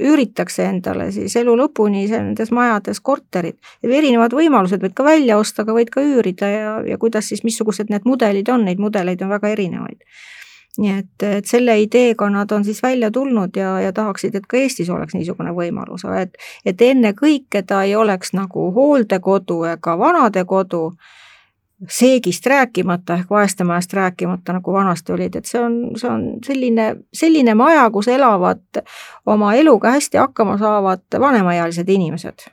üüritakse 0.00 0.64
endale 0.64 1.10
siis 1.12 1.34
elu 1.36 1.54
lõpuni 1.58 2.04
nendes 2.10 2.50
majades 2.54 3.00
korterid. 3.00 3.58
erinevad 3.82 4.32
võimalused, 4.32 4.80
võid 4.82 4.94
ka 4.96 5.04
välja 5.04 5.38
osta, 5.38 5.62
aga 5.62 5.76
võid 5.76 5.90
ka 5.92 6.00
üürida 6.00 6.48
ja, 6.48 6.76
ja 6.86 6.98
kuidas 6.98 7.28
siis, 7.28 7.44
missugused 7.44 7.90
need 7.90 8.06
mudelid 8.08 8.48
on, 8.48 8.64
neid 8.64 8.80
mudeleid 8.80 9.22
on 9.22 9.28
väga 9.28 9.52
erinevaid. 9.52 10.00
nii 10.78 10.92
et, 10.98 11.22
et 11.28 11.46
selle 11.46 11.74
ideega 11.82 12.30
nad 12.32 12.52
on 12.52 12.64
siis 12.64 12.82
välja 12.82 13.10
tulnud 13.10 13.56
ja, 13.56 13.74
ja 13.80 13.92
tahaksid, 13.92 14.34
et 14.34 14.46
ka 14.48 14.56
Eestis 14.56 14.88
oleks 14.90 15.14
niisugune 15.14 15.52
võimalus, 15.52 16.06
et, 16.16 16.38
et 16.64 16.80
ennekõike 16.80 17.62
ta 17.62 17.82
ei 17.84 17.94
oleks 17.94 18.32
nagu 18.32 18.70
hooldekodu 18.72 19.64
ega 19.74 19.98
vanadekodu 19.98 20.86
seegist 21.88 22.46
rääkimata 22.46 23.14
ehk 23.14 23.30
vaestemajast 23.30 23.92
rääkimata, 23.92 24.52
nagu 24.52 24.72
vanasti 24.72 25.12
olid, 25.12 25.36
et 25.36 25.46
see 25.46 25.60
on, 25.60 25.78
see 25.98 26.10
on 26.10 26.24
selline, 26.46 26.88
selline 27.14 27.54
maja, 27.58 27.88
kus 27.90 28.08
elavad 28.08 28.82
oma 29.26 29.54
eluga 29.54 29.94
hästi 29.96 30.20
hakkama 30.20 30.58
saavad 30.58 31.20
vanemaealised 31.20 31.88
inimesed. 31.88 32.46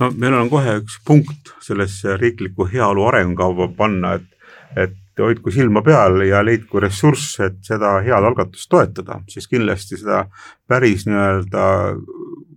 no 0.00 0.10
meil 0.16 0.34
on 0.34 0.50
kohe 0.50 0.76
üks 0.82 0.98
punkt 1.06 1.54
sellesse 1.60 2.16
riikliku 2.16 2.68
heaolu 2.72 3.06
arengukava 3.06 3.68
panna, 3.76 4.14
et, 4.20 4.28
et 4.76 4.98
hoidku 5.20 5.50
silma 5.50 5.82
peal 5.82 6.20
ja 6.26 6.44
leidku 6.44 6.80
ressurss, 6.80 7.40
et 7.40 7.58
seda 7.64 7.98
head 8.04 8.24
algatust 8.24 8.68
toetada, 8.70 9.20
siis 9.28 9.48
kindlasti 9.48 10.00
seda 10.00 10.26
päris 10.68 11.06
nii-öelda 11.06 11.64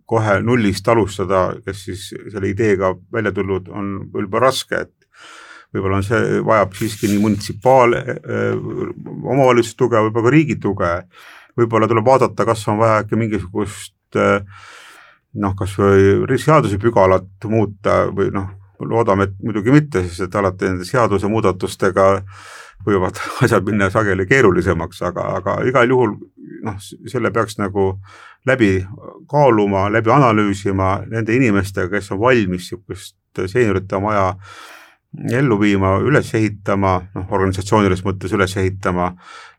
kohe 0.06 0.40
nullist 0.42 0.88
alustada, 0.88 1.48
kes 1.66 1.86
siis 1.86 2.10
selle 2.32 2.50
ideega 2.50 2.94
välja 3.14 3.32
tulnud, 3.32 3.68
on 3.74 3.98
võib-olla 4.14 4.48
raske, 4.48 4.86
et 4.86 4.94
võib-olla 5.76 6.00
on 6.00 6.08
see, 6.08 6.40
vajab 6.46 6.76
siiski 6.78 7.10
nii 7.12 7.22
munitsipaal, 7.24 7.98
äh, 8.00 8.52
omavalitsuse 9.06 9.78
tuge, 9.80 10.00
võib-olla 10.08 10.30
ka 10.30 10.34
riigi 10.36 10.58
tuge, 10.62 10.92
võib-olla 11.60 11.90
tuleb 11.92 12.08
vaadata, 12.08 12.48
kas 12.48 12.66
on 12.72 12.80
vaja 12.80 13.02
äkki 13.04 13.20
mingisugust 13.20 14.20
äh, 14.20 14.44
noh, 15.42 15.56
kas 15.60 15.76
või 15.80 16.40
seadusepügalat 16.40 17.50
muuta 17.52 18.06
või 18.16 18.32
noh, 18.36 18.54
loodame, 18.80 19.30
et 19.30 19.36
muidugi 19.44 19.74
mitte, 19.74 20.04
sest 20.06 20.28
et 20.28 20.38
alati 20.40 20.70
nende 20.70 20.88
seadusemuudatustega 20.88 22.08
võivad 22.86 23.20
asjad 23.44 23.68
minna 23.68 23.90
sageli 23.92 24.28
keerulisemaks, 24.30 25.04
aga, 25.10 25.28
aga 25.42 25.60
igal 25.68 25.92
juhul 25.92 26.16
noh, 26.66 26.80
selle 27.12 27.32
peaks 27.36 27.60
nagu 27.60 27.96
läbi 28.46 28.78
kaaluma, 29.32 29.90
läbi 29.92 30.12
analüüsima 30.14 31.00
nende 31.10 31.36
inimestega, 31.36 31.90
kes 31.98 32.12
on 32.14 32.22
valmis 32.22 32.70
niisugust 32.70 33.18
seeniorite 33.52 34.00
maja 34.00 34.28
äh, 34.30 34.58
ellu 35.32 35.60
viima, 35.60 35.96
üles 36.04 36.34
ehitama, 36.38 37.00
noh, 37.16 37.26
organisatsioonilises 37.32 38.06
mõttes 38.06 38.36
üles 38.36 38.56
ehitama, 38.60 39.14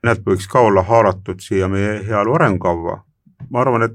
need 0.06 0.22
võiks 0.26 0.48
ka 0.50 0.62
olla 0.66 0.84
haaratud 0.86 1.42
siia 1.42 1.68
meie 1.72 2.00
heaolu 2.06 2.38
arengukavva. 2.38 3.02
ma 3.50 3.60
arvan, 3.60 3.82
et 3.84 3.92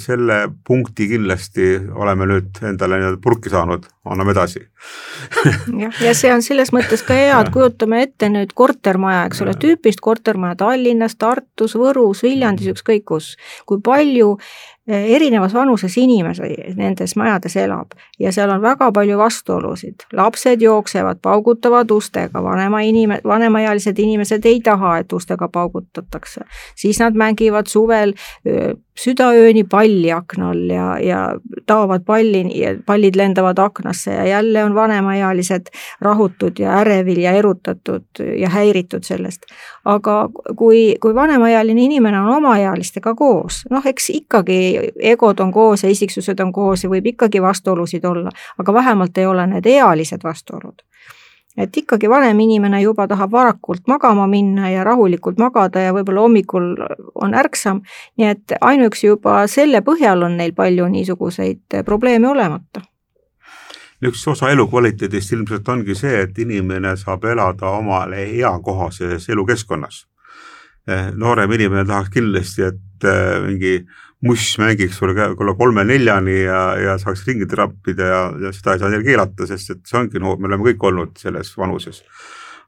selle 0.00 0.36
punkti 0.64 1.08
kindlasti 1.10 1.64
oleme 2.00 2.24
nüüd 2.30 2.60
endale 2.64 2.96
nii-öelda 2.96 3.18
purki 3.20 3.50
saanud, 3.52 3.84
anname 4.08 4.32
edasi. 4.32 4.62
Jah, 5.82 5.98
ja 6.00 6.14
see 6.16 6.30
on 6.32 6.40
selles 6.40 6.70
mõttes 6.72 7.02
ka 7.04 7.16
hea, 7.18 7.34
et 7.36 7.50
kujutame 7.52 8.00
ette 8.06 8.30
nüüd 8.32 8.54
kortermaja, 8.56 9.26
eks 9.26 9.42
ole, 9.44 9.56
tüüpist 9.60 10.00
kortermaja 10.00 10.56
Tallinnas, 10.62 11.18
Tartus, 11.20 11.74
Võrus, 11.76 12.22
Viljandis, 12.24 12.72
ükskõik 12.72 13.04
kus, 13.10 13.34
kui 13.68 13.82
palju 13.84 14.38
erinevas 14.86 15.54
vanuses 15.54 15.96
inimesi 15.98 16.54
nendes 16.76 17.16
majades 17.16 17.56
elab 17.58 17.96
ja 18.22 18.32
seal 18.32 18.50
on 18.50 18.62
väga 18.62 18.92
palju 18.92 19.18
vastuolusid. 19.18 20.06
lapsed 20.12 20.62
jooksevad, 20.62 21.18
paugutavad 21.22 21.90
ustega, 21.90 22.42
vanema 22.42 22.80
inime-, 22.80 23.20
vanemaealised 23.24 23.98
inimesed 23.98 24.46
ei 24.46 24.60
taha, 24.60 24.98
et 24.98 25.12
ustega 25.12 25.48
paugutatakse. 25.48 26.40
siis 26.74 27.00
nad 27.00 27.14
mängivad 27.14 27.66
suvel 27.66 28.14
südaööni 28.96 29.64
palli 29.68 30.10
akna 30.12 30.50
all 30.54 30.70
ja, 30.70 30.86
ja 31.02 31.20
taovad 31.68 32.04
palli 32.06 32.44
ja 32.56 32.74
pallid 32.86 33.16
lendavad 33.16 33.58
aknasse 33.58 34.12
ja 34.12 34.24
jälle 34.26 34.64
on 34.64 34.74
vanemaealised 34.74 35.68
rahutud 36.00 36.58
ja 36.58 36.78
ärevil 36.80 37.20
ja 37.20 37.32
erutatud 37.32 38.22
ja 38.40 38.48
häiritud 38.48 39.04
sellest. 39.04 39.42
aga 39.84 40.28
kui, 40.56 40.96
kui 41.00 41.14
vanemaealine 41.14 41.82
inimene 41.82 42.20
on 42.20 42.34
omaealistega 42.36 43.14
koos, 43.14 43.64
noh, 43.70 43.86
eks 43.86 44.10
ikkagi 44.10 44.75
egod 45.12 45.40
on 45.40 45.52
koos 45.52 45.84
ja 45.84 45.90
isiksused 45.90 46.40
on 46.40 46.52
koos 46.52 46.84
ja 46.84 46.90
võib 46.90 47.06
ikkagi 47.12 47.42
vastuolusid 47.42 48.04
olla, 48.04 48.30
aga 48.58 48.74
vähemalt 48.74 49.18
ei 49.18 49.26
ole 49.26 49.46
need 49.46 49.66
ealised 49.66 50.24
vastuolud 50.24 50.82
et 51.56 51.76
ikkagi 51.76 52.08
vanem 52.10 52.40
inimene 52.40 52.82
juba 52.82 53.06
tahab 53.08 53.32
varakult 53.32 53.86
magama 53.88 54.26
minna 54.26 54.70
ja 54.70 54.84
rahulikult 54.84 55.38
magada 55.38 55.80
ja 55.80 55.94
võib-olla 55.96 56.26
hommikul 56.26 56.74
on 57.14 57.34
ärksam, 57.34 57.80
nii 58.18 58.28
et 58.28 58.58
ainuüksi 58.60 59.06
juba 59.06 59.46
selle 59.48 59.80
põhjal 59.80 60.26
on 60.26 60.36
neil 60.36 60.52
palju 60.56 60.88
niisuguseid 60.92 61.80
probleeme 61.84 62.28
olemata 62.28 62.84
üks 64.04 64.26
osa 64.28 64.50
elukvaliteedist 64.52 65.32
ilmselt 65.32 65.68
ongi 65.68 65.94
see, 65.96 66.20
et 66.26 66.38
inimene 66.38 66.96
saab 67.00 67.24
elada 67.24 67.70
omale 67.78 68.26
eakohases 68.26 69.28
elukeskkonnas. 69.32 70.02
Eh, 70.86 71.08
noorem 71.14 71.52
inimene 71.56 71.84
tahaks 71.88 72.12
kindlasti, 72.14 72.62
et 72.62 73.08
eh, 73.08 73.38
mingi 73.46 73.78
muss 74.24 74.58
mängiks 74.58 74.96
sulle 74.98 75.14
kella 75.14 75.54
kolme-neljani 75.54 76.40
ja, 76.42 76.60
ja 76.80 76.96
saaks 76.98 77.26
ringi 77.26 77.46
trappida 77.46 78.08
ja, 78.08 78.22
ja 78.46 78.52
seda 78.52 78.74
ei 78.74 78.80
saa 78.80 78.90
neile 78.90 79.04
keelata, 79.04 79.46
sest 79.48 79.74
et 79.74 79.82
see 79.84 80.00
ongi, 80.00 80.20
no 80.22 80.36
me 80.40 80.48
oleme 80.48 80.70
kõik 80.70 80.88
olnud 80.88 81.20
selles 81.20 81.52
vanuses. 81.58 82.02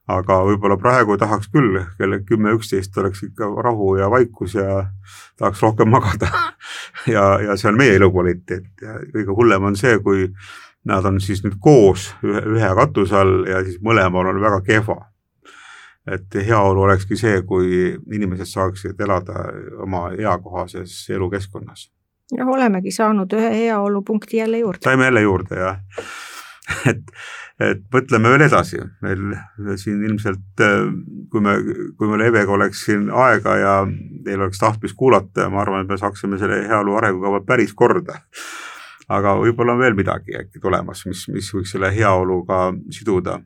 aga 0.09 0.39
võib-olla 0.45 0.79
praegu 0.81 1.19
tahaks 1.21 1.51
küll, 1.53 1.83
kell 1.99 2.15
kümme-üksteist 2.29 2.97
oleks 3.01 3.27
ikka 3.27 3.49
rahu 3.65 3.97
ja 3.99 4.09
vaikus 4.11 4.55
ja 4.57 4.87
tahaks 5.37 5.61
rohkem 5.63 5.91
magada 5.93 6.31
ja, 7.15 7.39
ja 7.45 7.57
see 7.57 7.69
on 7.73 7.81
meie 7.81 7.97
elukvaliteet 7.97 8.83
ja 8.83 9.01
kõige 9.13 9.37
hullem 9.37 9.69
on 9.69 9.77
see, 9.77 9.99
kui 10.05 10.29
nad 10.89 11.05
on 11.05 11.21
siis 11.21 11.45
nüüd 11.45 11.59
koos 11.61 12.11
ühe, 12.25 12.41
ühe 12.57 12.75
katuse 12.77 13.17
all 13.17 13.45
ja 13.49 13.65
siis 13.65 13.81
mõlemal 13.85 14.33
on 14.33 14.41
väga 14.45 14.61
kehva 14.65 15.01
et 16.15 16.39
heaolu 16.47 16.87
olekski 16.87 17.17
see, 17.17 17.43
kui 17.49 17.93
inimesed 18.15 18.49
saaksid 18.49 19.01
elada 19.05 19.49
oma 19.85 20.09
eakohases 20.17 20.95
elukeskkonnas. 21.15 21.89
noh, 22.39 22.55
olemegi 22.55 22.93
saanud 22.93 23.33
ühe 23.33 23.51
heaolupunkti 23.65 24.37
jälle 24.37 24.59
juurde. 24.59 24.85
saime 24.85 25.05
jälle 25.05 25.21
juurde, 25.21 25.61
jah. 25.61 25.81
et, 26.93 27.13
et 27.61 27.85
mõtleme 27.95 28.35
veel 28.35 28.47
edasi, 28.49 28.81
meil 29.03 29.77
siin 29.81 30.05
ilmselt, 30.05 30.65
kui 31.33 31.45
me, 31.45 31.57
kui 31.97 32.11
meil 32.11 32.27
Evega 32.29 32.53
oleks 32.53 32.85
siin 32.85 33.09
aega 33.11 33.57
ja 33.57 33.75
teil 34.25 34.41
oleks 34.41 34.61
tahtmist 34.61 34.97
kuulata, 34.97 35.49
ma 35.51 35.63
arvan, 35.65 35.85
et 35.85 35.93
me 35.93 36.01
saaksime 36.01 36.39
selle 36.39 36.63
heaolu 36.69 36.97
arengukava 37.01 37.41
päris 37.49 37.75
korda 37.75 38.21
aga 39.09 39.35
võib-olla 39.41 39.73
on 39.73 39.83
veel 39.83 39.97
midagi 39.97 40.37
äkki 40.37 40.61
tulemas, 40.61 41.05
mis, 41.09 41.25
mis 41.33 41.49
võiks 41.55 41.73
selle 41.73 41.91
heaoluga 41.95 42.69
siduda. 42.93 43.39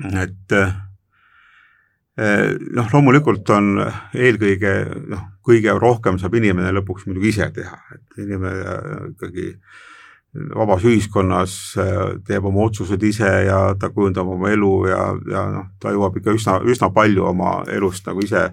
et 0.00 0.54
noh, 2.20 2.88
loomulikult 2.92 3.48
on 3.54 3.78
eelkõige 4.14 4.72
noh, 5.08 5.22
kõige 5.46 5.72
rohkem 5.78 6.18
saab 6.20 6.34
inimene 6.36 6.72
lõpuks 6.76 7.06
muidugi 7.08 7.32
ise 7.32 7.48
teha, 7.54 7.78
et 7.94 8.20
inimene 8.20 8.74
ikkagi 9.12 9.54
vabas 10.54 10.84
ühiskonnas 10.86 11.54
teeb 12.26 12.44
oma 12.46 12.66
otsused 12.68 13.02
ise 13.02 13.30
ja 13.48 13.62
ta 13.78 13.90
kujundab 13.90 14.28
oma 14.30 14.52
elu 14.52 14.74
ja, 14.90 15.00
ja 15.32 15.46
noh, 15.50 15.72
ta 15.82 15.94
jõuab 15.94 16.20
ikka 16.20 16.36
üsna, 16.36 16.60
üsna 16.70 16.90
palju 16.94 17.26
oma 17.32 17.60
elust 17.72 18.06
nagu 18.06 18.22
ise 18.22 18.50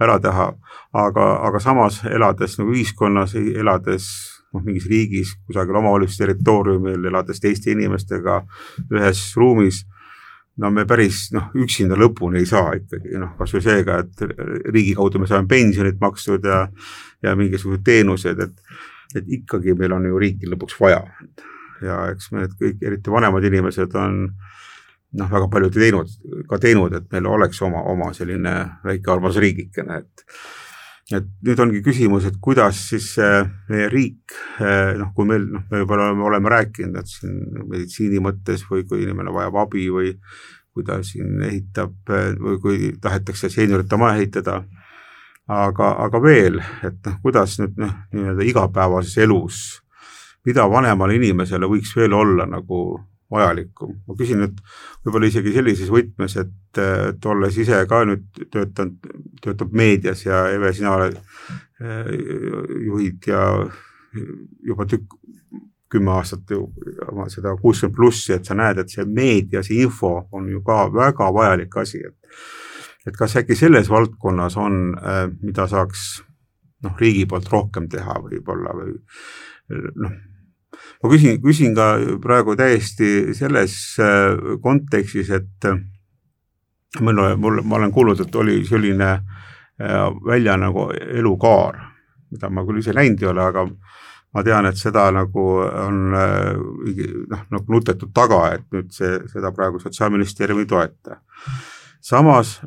ära 0.00 0.18
teha. 0.22 0.52
aga, 0.92 1.24
aga 1.44 1.60
samas 1.60 2.00
elades 2.08 2.56
nagu 2.58 2.72
ühiskonnas, 2.72 3.34
elades 3.34 4.06
noh, 4.54 4.62
mingis 4.64 4.88
riigis, 4.88 5.34
kusagil 5.46 5.76
omavalitsuse 5.76 6.24
territooriumil, 6.24 7.04
elades 7.10 7.40
teiste 7.40 7.74
inimestega 7.74 8.40
ühes 8.94 9.24
ruumis 9.36 9.84
no 10.58 10.70
me 10.74 10.84
päris 10.88 11.28
noh, 11.34 11.50
üksinda 11.58 11.96
lõpuni 11.98 12.42
ei 12.42 12.48
saa 12.48 12.74
ikkagi 12.78 13.18
noh, 13.20 13.34
kasvõi 13.38 13.62
seega, 13.64 14.00
et 14.02 14.22
riigi 14.72 14.94
kaudu 14.98 15.22
me 15.22 15.30
saame 15.30 15.48
pensionit 15.50 16.00
makstud 16.02 16.46
ja 16.46 16.66
ja 17.22 17.34
mingisugused 17.38 17.84
teenused, 17.86 18.44
et 18.44 19.16
et 19.16 19.30
ikkagi 19.38 19.72
meil 19.74 19.94
on 19.96 20.04
ju 20.04 20.18
riiki 20.20 20.50
lõpuks 20.50 20.76
vaja. 20.80 21.00
ja 21.82 21.98
eks 22.12 22.32
me 22.32 22.42
need 22.42 22.54
kõik, 22.60 22.80
eriti 22.82 23.10
vanemad 23.10 23.44
inimesed 23.44 23.94
on 23.96 24.16
noh, 25.18 25.30
väga 25.30 25.48
palju 25.48 25.70
teinud, 25.72 26.10
ka 26.50 26.58
teinud, 26.60 26.94
et 26.94 27.06
meil 27.12 27.28
oleks 27.30 27.62
oma, 27.62 27.84
oma 27.92 28.10
selline 28.16 28.54
väike 28.84 29.12
armas 29.12 29.38
riigikene, 29.40 30.02
et 30.02 30.24
et 31.14 31.28
nüüd 31.46 31.60
ongi 31.62 31.80
küsimus, 31.84 32.26
et 32.28 32.36
kuidas 32.42 32.82
siis 32.90 33.14
meie 33.70 33.88
riik, 33.92 34.34
noh, 35.00 35.12
kui 35.16 35.28
meil, 35.28 35.46
noh, 35.54 35.64
me 35.70 35.80
juba 35.80 35.98
oleme, 36.28 36.52
rääkinud, 36.52 36.98
et 37.00 37.08
siin 37.08 37.38
meditsiini 37.64 38.20
mõttes 38.24 38.66
või 38.68 38.84
kui 38.88 39.06
inimene 39.06 39.32
vajab 39.32 39.56
abi 39.64 39.88
või 39.92 40.12
kui 40.74 40.84
ta 40.84 41.00
siin 41.02 41.40
ehitab 41.42 42.12
või 42.38 42.58
kui 42.62 42.92
tahetakse 43.00 43.48
seenorite 43.50 43.96
maja 43.98 44.20
ehitada, 44.20 44.60
aga, 45.48 45.94
aga 46.04 46.20
veel, 46.22 46.60
et 46.84 47.00
noh, 47.08 47.20
kuidas 47.24 47.56
nüüd 47.62 47.80
noh, 47.80 47.94
nii-öelda 48.12 48.48
igapäevases 48.52 49.16
elus, 49.24 49.62
mida 50.46 50.68
vanemale 50.70 51.16
inimesele 51.16 51.68
võiks 51.70 51.96
veel 51.96 52.14
olla 52.14 52.46
nagu 52.46 52.98
vajalikku. 53.30 53.88
ma 54.06 54.16
küsin 54.18 54.40
nüüd 54.42 54.60
võib-olla 55.04 55.28
isegi 55.28 55.52
sellises 55.52 55.90
võtmes, 55.92 56.36
et, 56.40 56.80
et 56.80 57.26
olles 57.28 57.58
ise 57.60 57.80
ka 57.88 58.02
nüüd 58.08 58.26
töötanud, 58.52 59.08
töötab 59.44 59.74
meedias 59.76 60.24
ja 60.26 60.46
Eve, 60.52 60.72
sina 60.76 60.94
oled, 60.96 61.18
eh, 61.82 62.12
juhid 62.86 63.28
ja 63.28 63.42
juba 64.64 64.86
tükk, 64.88 65.18
kümme 65.88 66.12
aastat 66.18 66.50
ju 66.52 66.66
oma 67.08 67.28
seda 67.32 67.54
kuuskümmend 67.56 67.96
plussi, 67.96 68.34
et 68.34 68.48
sa 68.48 68.56
näed, 68.56 68.82
et 68.82 68.92
see 68.92 69.04
meedia, 69.08 69.62
see 69.64 69.80
info 69.84 70.28
on 70.36 70.48
ju 70.52 70.60
ka 70.64 70.86
väga 70.92 71.32
vajalik 71.34 71.76
asi, 71.84 72.04
et 72.04 72.16
et 73.08 73.16
kas 73.16 73.38
äkki 73.40 73.56
selles 73.56 73.88
valdkonnas 73.88 74.56
on, 74.60 74.74
eh, 75.00 75.28
mida 75.42 75.64
saaks 75.68 76.08
noh, 76.84 76.96
riigi 77.00 77.24
poolt 77.26 77.48
rohkem 77.48 77.88
teha 77.88 78.18
võib-olla 78.24 78.74
või 78.76 78.96
noh, 80.02 80.12
ma 81.02 81.10
küsin, 81.12 81.38
küsin 81.42 81.76
ka 81.78 81.92
praegu 82.22 82.56
täiesti 82.58 83.34
selles 83.38 83.74
äh, 84.02 84.34
kontekstis, 84.62 85.30
et 85.30 85.68
äh, 85.68 85.78
mul, 87.00 87.22
mul, 87.36 87.62
ma 87.62 87.78
olen 87.78 87.94
kuulnud, 87.94 88.20
et 88.24 88.36
oli 88.36 88.60
selline 88.66 89.12
äh, 89.14 90.08
välja 90.26 90.56
nagu 90.58 90.88
elukaar, 90.98 91.80
mida 92.32 92.50
ma 92.50 92.66
küll 92.66 92.82
ise 92.82 92.96
näinud 92.96 93.22
ei 93.22 93.30
ole, 93.30 93.44
aga 93.44 93.66
ma 94.34 94.44
tean, 94.44 94.66
et 94.68 94.76
seda 94.76 95.06
nagu 95.14 95.46
on 95.64 96.00
noh, 96.12 97.44
nagu 97.48 97.72
nutetud 97.72 98.10
taga, 98.14 98.42
et 98.58 98.66
nüüd 98.74 98.90
see, 98.92 99.14
seda 99.32 99.54
praegu 99.56 99.80
Sotsiaalministeerium 99.80 100.60
ei 100.60 100.68
toeta. 100.68 101.22
samas, 102.04 102.60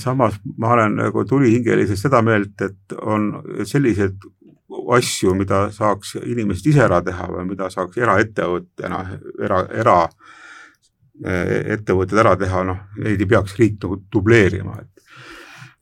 samas 0.00 0.38
ma 0.58 0.70
olen 0.72 0.94
nagu 0.96 1.24
tulihingeliselt 1.28 1.98
seda 1.98 2.22
meelt, 2.22 2.54
et 2.62 2.94
on 3.02 3.32
sellised 3.66 4.22
asju, 4.96 5.34
mida 5.38 5.66
saaks 5.74 6.16
inimesed 6.20 6.70
ise 6.72 6.84
ära 6.84 7.00
teha 7.04 7.28
või 7.30 7.48
mida 7.52 7.70
saaks 7.70 7.98
eraettevõttena, 8.00 9.00
era, 9.44 9.64
era 9.82 9.98
ettevõtted 11.20 12.18
ära 12.22 12.36
teha, 12.40 12.62
noh, 12.64 12.78
neid 13.04 13.20
ei 13.20 13.28
peaks 13.28 13.58
riik 13.58 13.76
nagu 13.82 14.00
dubleerima, 14.12 14.78
et 14.80 14.88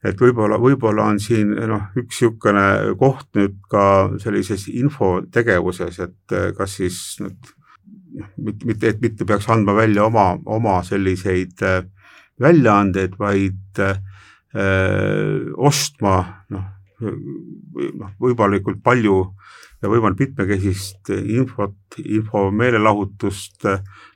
et 0.07 0.21
võib-olla, 0.23 0.61
võib-olla 0.63 1.09
on 1.11 1.17
siin 1.19 1.51
noh, 1.67 1.89
üks 1.99 2.21
niisugune 2.21 2.95
koht 3.01 3.27
nüüd 3.35 3.57
ka 3.71 3.85
sellises 4.23 4.69
infotegevuses, 4.71 5.99
et 6.05 6.35
kas 6.55 6.77
siis 6.79 6.99
nüüd 7.23 7.51
noh, 8.21 8.31
mitte, 8.39 8.93
et 8.93 9.03
mitte 9.03 9.27
peaks 9.27 9.49
andma 9.51 9.75
välja 9.75 10.07
oma, 10.07 10.31
oma 10.47 10.79
selliseid 10.87 11.65
väljaandeid, 12.39 13.19
vaid 13.19 13.83
öö, 13.83 15.51
ostma 15.59 16.15
noh, 16.55 16.67
noh, 17.01 18.13
võimalikult 18.21 18.83
palju 18.85 19.17
ja 19.83 19.91
võimalikult 19.91 20.25
mitmekesist 20.27 21.13
infot, 21.15 21.77
info 22.03 22.49
meelelahutust, 22.51 23.67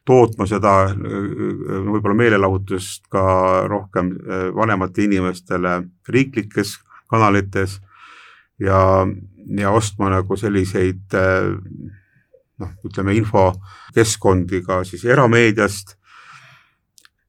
tootma 0.06 0.48
seda 0.50 0.74
võib-olla 0.96 2.16
meelelahutust 2.18 3.06
ka 3.12 3.24
rohkem 3.70 4.10
eh, 4.16 4.48
vanematele 4.54 5.06
inimestele 5.10 5.76
riiklikes 6.08 6.76
kanalites 7.12 7.78
ja, 8.58 9.06
ja 9.58 9.74
ostma 9.74 10.10
nagu 10.10 10.38
selliseid 10.38 11.14
eh, 11.18 11.52
noh, 12.62 12.74
ütleme 12.86 13.14
infokeskkondi 13.20 14.64
ka 14.66 14.82
siis 14.88 15.06
erameediast 15.06 15.96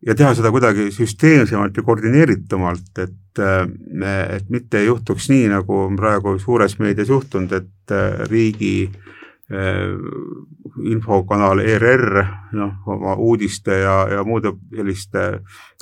ja 0.06 0.16
teha 0.16 0.34
seda 0.36 0.52
kuidagi 0.52 0.90
süsteemsemalt 0.92 1.78
ja 1.78 1.84
koordineeritumalt, 1.84 2.92
et, 2.98 3.40
äh, 3.40 4.36
et 4.36 4.50
mitte 4.50 4.82
ei 4.82 4.90
juhtuks 4.90 5.30
nii, 5.32 5.48
nagu 5.54 5.86
on 5.88 5.98
praegu 6.00 6.38
suures 6.40 6.78
meedias 6.80 7.10
juhtunud, 7.10 7.54
et 7.56 7.94
äh, 7.96 8.24
riigi 8.30 8.76
äh, 8.88 9.94
infokanal 10.90 11.62
ERR, 11.64 12.24
noh, 12.58 12.88
oma 12.90 13.14
uudiste 13.22 13.78
ja, 13.84 13.98
ja 14.12 14.24
muude 14.28 14.56
selliste 14.76 15.28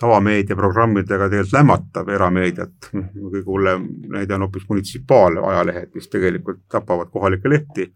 tavameediaprogrammidega 0.02 1.30
tegelikult 1.30 1.56
lämmatab 1.56 2.12
erameediat. 2.12 2.92
Noh, 2.98 3.08
kõige 3.32 3.48
hullem 3.48 3.88
näide 4.12 4.36
on 4.36 4.46
hoopis 4.46 4.68
munitsipaalajalehed, 4.70 5.96
mis 5.96 6.12
tegelikult 6.12 6.66
tapavad 6.70 7.10
kohalikke 7.14 7.50
lehti 7.50 7.92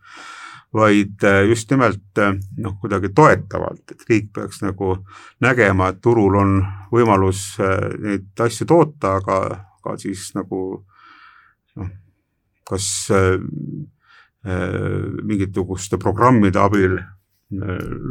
vaid 0.76 1.24
äh, 1.24 1.50
just 1.50 1.72
nimelt 1.72 2.18
äh, 2.18 2.34
noh, 2.58 2.76
kuidagi 2.82 3.12
toetavalt, 3.16 3.92
et 3.92 4.04
riik 4.10 4.32
peaks 4.36 4.62
nagu 4.64 4.98
nägema, 5.44 5.92
et 5.92 6.02
turul 6.04 6.36
on 6.40 6.58
võimalus 6.92 7.54
äh, 7.64 7.94
neid 8.04 8.44
asju 8.46 8.68
toota, 8.68 9.16
aga, 9.22 9.40
aga 9.80 9.96
siis 10.02 10.28
nagu 10.36 10.62
noh, 11.80 11.94
kas 12.68 12.90
äh, 13.16 13.38
mingisuguste 14.46 15.98
programmide 15.98 16.60
abil 16.62 17.00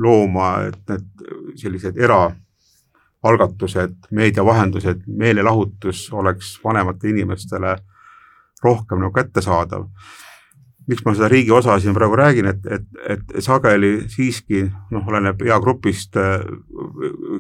looma, 0.03 0.49
et 0.67 0.91
need 0.91 1.29
sellised 1.61 2.01
eraalgatused, 2.01 4.09
meediavahendused, 4.11 5.05
meelelahutus 5.07 6.09
oleks 6.11 6.57
vanematele 6.65 7.13
inimestele 7.13 7.77
rohkem 8.65 9.05
nagu 9.05 9.15
kättesaadav 9.15 9.87
miks 10.91 11.05
ma 11.05 11.15
seda 11.17 11.29
riigi 11.33 11.53
osa 11.55 11.77
siin 11.81 11.95
praegu 11.97 12.17
räägin, 12.19 12.49
et, 12.51 12.67
et, 12.67 12.85
et 13.15 13.37
sageli 13.45 13.93
siiski 14.13 14.65
noh, 14.93 15.07
oleneb 15.09 15.41
eagrupist, 15.47 16.19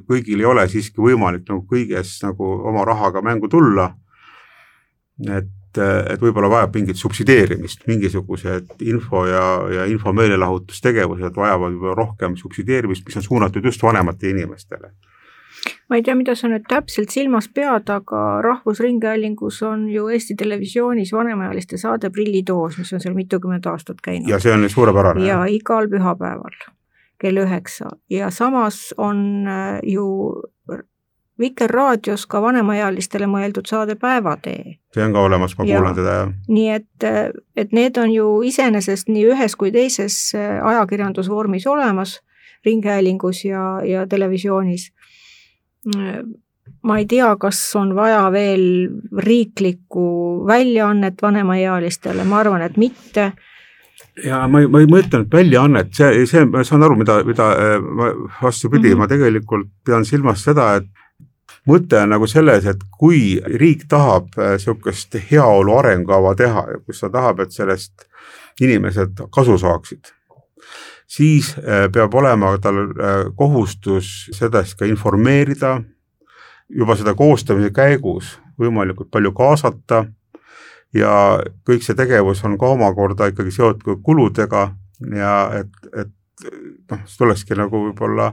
kõigil 0.09 0.40
ei 0.40 0.48
ole 0.48 0.64
siiski 0.72 1.02
võimalik 1.04 1.44
nagu 1.50 1.64
kõiges 1.70 2.16
nagu 2.24 2.54
oma 2.70 2.87
rahaga 2.88 3.22
mängu 3.24 3.50
tulla. 3.52 3.92
et, 5.30 5.78
et 5.78 6.22
võib-olla 6.22 6.48
vajab 6.50 6.74
mingit 6.74 6.98
subsideerimist, 6.98 7.85
mingisugused 7.87 8.83
info 8.83 9.26
ja, 9.26 9.44
ja 9.70 9.85
info 9.90 10.12
meelelahutustegevused 10.12 11.37
vajavad 11.37 11.74
võib-olla 11.74 11.98
rohkem 11.98 12.37
subsideerimist, 12.37 13.04
mis 13.07 13.20
on 13.20 13.26
suunatud 13.28 13.64
just 13.64 13.83
vanematele 13.83 14.38
inimestele 14.38 14.94
ma 15.88 15.96
ei 15.96 16.03
tea, 16.03 16.14
mida 16.18 16.35
sa 16.38 16.48
nüüd 16.50 16.66
täpselt 16.68 17.12
silmas 17.14 17.48
pead, 17.48 17.90
aga 17.92 18.22
Rahvusringhäälingus 18.44 19.62
on 19.62 19.88
ju 19.92 20.09
Eesti 20.09 20.37
Televisioonis 20.38 21.12
vanemaealiste 21.12 21.79
saade 21.81 22.11
Prillitoos, 22.11 22.79
mis 22.79 22.92
on 22.92 23.03
seal 23.05 23.14
mitukümmend 23.14 23.66
aastat 23.66 24.00
käinud. 24.05 24.29
ja 24.29 24.40
see 24.40 24.53
on 24.53 24.68
suurepärane. 24.70 25.27
ja 25.27 25.44
igal 25.50 25.88
pühapäeval 25.92 26.57
kell 27.18 27.44
üheksa 27.44 27.94
ja 28.11 28.31
samas 28.31 28.94
on 28.98 29.46
äh, 29.48 29.79
ju 29.83 30.07
Vikerraadios 31.38 32.29
ka 32.31 32.38
vanemaealistele 32.42 33.27
mõeldud 33.27 33.66
saade 33.66 33.96
Päevatee. 33.98 34.77
see 34.94 35.03
on 35.03 35.12
ka 35.12 35.22
olemas, 35.27 35.57
ma 35.59 35.64
kuulan 35.66 35.96
teda, 35.96 36.12
jah. 36.20 36.29
nii 36.48 36.68
et, 36.70 37.07
et 37.57 37.72
need 37.74 37.98
on 37.98 38.12
ju 38.14 38.29
iseenesest 38.46 39.11
nii 39.11 39.24
ühes 39.35 39.57
kui 39.59 39.72
teises 39.74 40.18
äh, 40.38 40.61
ajakirjandusvormis 40.62 41.66
olemas, 41.66 42.20
Ringhäälingus 42.64 43.42
ja, 43.44 43.81
ja 43.85 44.07
televisioonis 44.09 44.93
ma 46.85 46.99
ei 46.99 47.07
tea, 47.09 47.31
kas 47.40 47.59
on 47.77 47.94
vaja 47.97 48.27
veel 48.33 48.64
riiklikku 49.18 50.07
väljaannet 50.47 51.23
vanemaealistele, 51.23 52.25
ma 52.25 52.40
arvan, 52.44 52.62
et 52.62 52.77
mitte 52.81 53.33
ja 54.25 54.44
ma 54.49 54.62
ei, 54.62 54.68
ma 54.70 54.83
ei 54.83 54.88
mõelnud 54.90 55.31
väljaannet, 55.33 55.92
see, 55.97 56.27
see, 56.31 56.44
ma 56.49 56.64
saan 56.66 56.85
aru, 56.87 56.99
mida, 57.01 57.18
mida 57.27 57.49
ma 57.81 58.11
vastupidi 58.42 58.88
mm, 58.88 58.94
-hmm. 58.94 58.99
ma 58.99 59.09
tegelikult 59.11 59.70
pean 59.87 60.05
silmas 60.05 60.44
seda, 60.44 60.75
et 60.81 60.88
mõte 61.68 62.01
on 62.03 62.12
nagu 62.12 62.27
selles, 62.31 62.66
et 62.66 62.83
kui 62.99 63.40
riik 63.61 63.87
tahab 63.88 64.35
niisugust 64.37 65.16
heaolu 65.31 65.79
arengukava 65.79 66.35
teha 66.38 66.66
ja 66.73 66.81
kus 66.87 67.01
ta 67.01 67.11
tahab, 67.11 67.40
et 67.40 67.53
sellest 67.53 68.07
inimesed 68.61 69.25
kasu 69.35 69.59
saaksid, 69.59 70.12
siis 71.07 71.55
peab 71.92 72.14
olema 72.14 72.55
tal 72.62 72.81
kohustus 73.37 74.31
seda 74.33 74.64
siis 74.64 74.79
ka 74.79 74.88
informeerida, 74.88 75.77
juba 76.68 76.96
seda 76.96 77.14
koostamise 77.14 77.70
käigus 77.74 78.38
võimalikult 78.61 79.11
palju 79.12 79.33
kaasata 79.37 80.05
ja 80.94 81.14
kõik 81.66 81.85
see 81.85 81.96
tegevus 81.98 82.42
on 82.46 82.59
ka 82.59 82.70
omakorda 82.77 83.29
ikkagi 83.33 83.53
seotud 83.55 84.03
kuludega 84.03 84.68
ja 85.14 85.35
et, 85.61 85.72
et 85.92 86.12
noh, 86.90 87.03
tulekski 87.18 87.57
nagu 87.59 87.81
võib-olla 87.88 88.33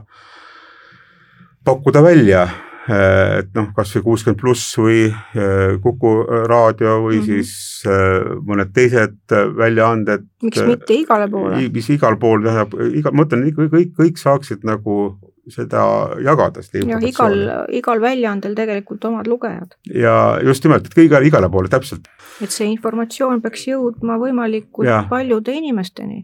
pakkuda 1.64 2.02
välja, 2.02 2.46
et 2.90 3.50
noh, 3.54 3.68
kasvõi 3.76 4.02
kuuskümmend 4.02 4.40
pluss 4.40 4.76
või 4.78 5.04
eh, 5.06 5.76
Kuku 5.82 6.12
raadio 6.50 6.96
või 7.04 7.20
mm 7.20 7.22
-hmm. 7.22 7.26
siis 7.26 7.84
eh, 7.86 8.32
mõned 8.42 8.72
teised 8.74 9.36
väljaanded. 9.58 10.26
miks 10.42 10.64
mitte 10.66 10.94
igale 10.94 11.28
poole? 11.30 11.68
mis 11.72 11.90
igal 11.90 12.18
pool 12.18 12.42
tähendab, 12.42 12.74
iga, 12.94 13.12
ma 13.12 13.22
mõtlen, 13.22 13.46
kõik, 13.54 13.94
kõik 13.98 14.18
saaksid 14.18 14.64
nagu 14.64 15.18
seda 15.50 15.82
jagada, 16.22 16.62
seda 16.62 16.82
informatsiooni. 16.84 17.40
igal, 17.42 17.72
igal 17.74 18.02
väljaandel 18.02 18.54
tegelikult 18.54 19.04
omad 19.08 19.26
lugejad. 19.26 19.74
ja 19.94 20.38
just 20.44 20.62
nimelt, 20.64 20.86
et 20.86 20.98
igale, 21.02 21.26
igale 21.26 21.48
poole, 21.50 21.70
täpselt. 21.72 22.06
et 22.42 22.54
see 22.54 22.68
informatsioon 22.70 23.42
peaks 23.42 23.66
jõudma 23.66 24.18
võimalikult 24.22 24.86
ja. 24.86 25.00
paljude 25.10 25.54
inimesteni. 25.58 26.20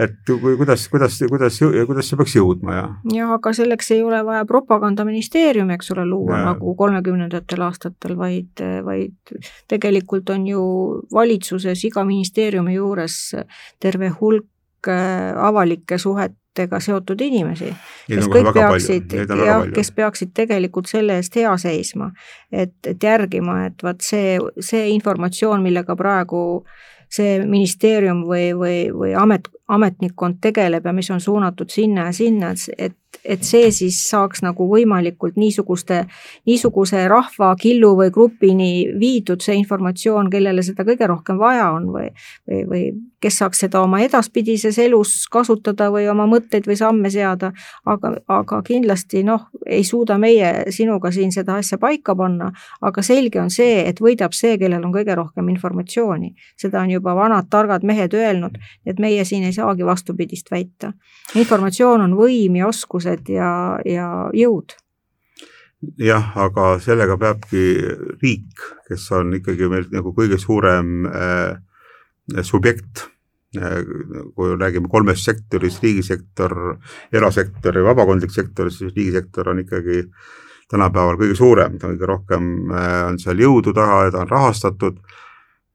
et 0.00 0.18
kui, 0.28 0.58
kuidas, 0.60 0.84
kuidas, 0.92 1.16
kuidas, 1.30 1.56
kuidas 1.88 2.12
see 2.12 2.20
peaks 2.20 2.36
jõudma 2.36 2.76
ja. 2.76 2.84
ja 3.16 3.32
aga 3.38 3.54
selleks 3.56 3.90
ei 3.96 4.04
ole 4.04 4.20
vaja 4.28 4.44
propagandaministeeriumi, 4.48 5.78
eks 5.78 5.94
ole, 5.96 6.04
luua 6.12 6.36
ja. 6.36 6.44
nagu 6.52 6.76
kolmekümnendatel 6.76 7.64
aastatel, 7.64 8.16
vaid, 8.20 8.60
vaid 8.84 9.36
tegelikult 9.72 10.36
on 10.36 10.46
ju 10.52 10.62
valitsuses 11.16 11.88
iga 11.88 12.04
ministeeriumi 12.04 12.76
juures 12.76 13.20
terve 13.80 14.12
hulk 14.20 14.92
äh, 14.92 15.32
avalike 15.48 15.96
suhete 16.50 16.62
ega 16.66 16.80
seotud 16.80 17.20
inimesi, 17.20 17.70
kes 18.08 18.28
kõik 18.28 18.52
peaksid, 18.54 19.12
jah, 19.44 19.66
kes 19.74 19.92
peaksid 19.92 20.32
tegelikult 20.34 20.86
selle 20.86 21.16
eest 21.16 21.36
hea 21.36 21.56
seisma. 21.56 22.12
et, 22.52 22.74
et 22.86 23.02
järgima, 23.02 23.66
et 23.66 23.82
vaat 23.82 24.00
see, 24.00 24.38
see 24.60 24.90
informatsioon, 24.90 25.62
millega 25.62 25.96
praegu 25.96 26.64
see 27.10 27.40
ministeerium 27.44 28.24
või, 28.26 28.52
või, 28.54 28.90
või 28.92 29.14
amet, 29.14 29.48
ametnikkond 29.68 30.40
tegeleb 30.40 30.84
ja 30.86 30.92
mis 30.92 31.10
on 31.10 31.20
suunatud 31.20 31.70
sinna 31.70 32.06
ja 32.06 32.12
sinna, 32.12 32.52
et, 32.78 32.94
et 33.24 33.44
see 33.44 33.70
siis 33.74 33.98
saaks 34.08 34.42
nagu 34.44 34.66
võimalikult 34.70 35.36
niisuguste, 35.40 36.04
niisuguse 36.48 37.04
rahvakillu 37.10 37.92
või 37.98 38.10
grupini 38.14 38.72
viidud, 38.98 39.42
see 39.44 39.58
informatsioon, 39.60 40.30
kellele 40.32 40.64
seda 40.64 40.86
kõige 40.88 41.08
rohkem 41.10 41.38
vaja 41.40 41.70
on 41.76 41.90
või, 41.92 42.08
või, 42.48 42.62
või 42.70 42.84
kes 43.20 43.38
saaks 43.42 43.60
seda 43.66 43.82
oma 43.84 44.00
edaspidises 44.00 44.78
elus 44.80 45.26
kasutada 45.32 45.90
või 45.92 46.06
oma 46.08 46.26
mõtteid 46.30 46.66
või 46.68 46.76
samme 46.80 47.10
seada, 47.12 47.52
aga, 47.84 48.14
aga 48.32 48.60
kindlasti 48.66 49.22
noh, 49.26 49.48
ei 49.66 49.84
suuda 49.84 50.16
meie 50.18 50.72
sinuga 50.72 51.12
siin 51.12 51.32
seda 51.32 51.58
asja 51.60 51.78
paika 51.78 52.16
panna, 52.16 52.50
aga 52.80 53.04
selge 53.04 53.40
on 53.42 53.52
see, 53.52 53.82
et 53.88 54.00
võidab 54.00 54.36
see, 54.36 54.56
kellel 54.60 54.84
on 54.86 54.94
kõige 54.94 55.14
rohkem 55.18 55.48
informatsiooni. 55.52 56.34
seda 56.56 56.80
on 56.80 56.90
juba 56.90 57.14
vanad 57.14 57.50
targad 57.50 57.84
mehed 57.84 58.14
öelnud, 58.14 58.56
et 58.86 58.98
meie 58.98 59.24
siin 59.24 59.44
ei 59.44 59.52
saagi 59.52 59.84
vastupidist 59.84 60.50
väita. 60.50 60.92
informatsioon 61.34 62.00
on 62.00 62.16
võim 62.16 62.56
ja 62.56 62.70
oskused 63.00 63.32
ja, 63.32 63.80
ja 63.84 64.30
jõud. 64.36 64.76
Jah, 65.96 66.34
aga 66.36 66.78
sellega 66.80 67.16
peabki 67.16 67.62
riik, 68.20 68.60
kes 68.88 69.06
on 69.16 69.32
ikkagi 69.38 69.68
meil 69.68 69.86
nagu 69.92 70.12
kõige 70.12 70.36
suurem 70.38 71.06
äh, 71.08 71.56
subjekt, 72.44 73.06
äh, 73.56 73.80
kui 74.36 74.58
räägime 74.60 74.90
kolmest 74.92 75.24
sektorist, 75.24 75.80
riigisektor, 75.82 76.76
erasektor 77.12 77.80
ja 77.80 77.86
vabakondlik 77.86 78.30
sektor, 78.30 78.68
siis 78.70 78.92
riigisektor 78.92 79.48
on 79.48 79.64
ikkagi 79.64 80.04
tänapäeval 80.70 81.16
kõige 81.16 81.38
suurem, 81.38 81.80
ta 81.80 81.88
kõige 81.88 82.12
rohkem 82.12 82.52
äh, 82.68 83.00
on 83.08 83.18
seal 83.18 83.40
jõudu 83.40 83.72
taga 83.72 84.04
ja 84.04 84.12
ta 84.12 84.24
on 84.26 84.30
rahastatud. 84.30 85.00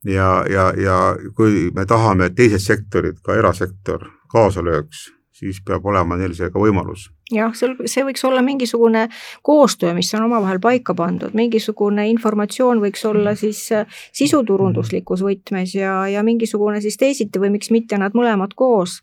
Ja, 0.05 0.43
ja, 0.45 0.69
ja 0.77 1.15
kui 1.33 1.71
me 1.73 1.81
tahame, 1.89 2.27
et 2.29 2.35
teised 2.37 2.61
sektorid, 2.61 3.23
ka 3.25 3.39
erasektor 3.39 4.03
kaasa 4.29 4.61
lööks, 4.61 5.07
siis 5.35 5.59
peab 5.65 5.85
olema 5.85 6.17
neil 6.19 6.33
see 6.37 6.49
ka 6.51 6.61
võimalus. 6.61 7.09
jah, 7.33 7.53
seal, 7.57 7.75
see 7.89 8.05
võiks 8.07 8.23
olla 8.27 8.43
mingisugune 8.45 9.07
koostöö, 9.45 9.93
mis 9.97 10.13
on 10.15 10.27
omavahel 10.29 10.61
paika 10.63 10.95
pandud, 10.97 11.35
mingisugune 11.35 12.07
informatsioon 12.13 12.81
võiks 12.83 13.05
olla 13.09 13.35
siis 13.39 13.65
äh, 13.75 13.87
sisuturunduslikus 14.15 15.25
võtmes 15.25 15.75
ja, 15.75 16.03
ja 16.11 16.23
mingisugune 16.23 16.81
siis 16.83 16.99
teisiti 17.01 17.41
või 17.41 17.55
miks 17.57 17.73
mitte 17.75 17.99
nad 18.01 18.15
mõlemad 18.17 18.55
koos. 18.55 19.01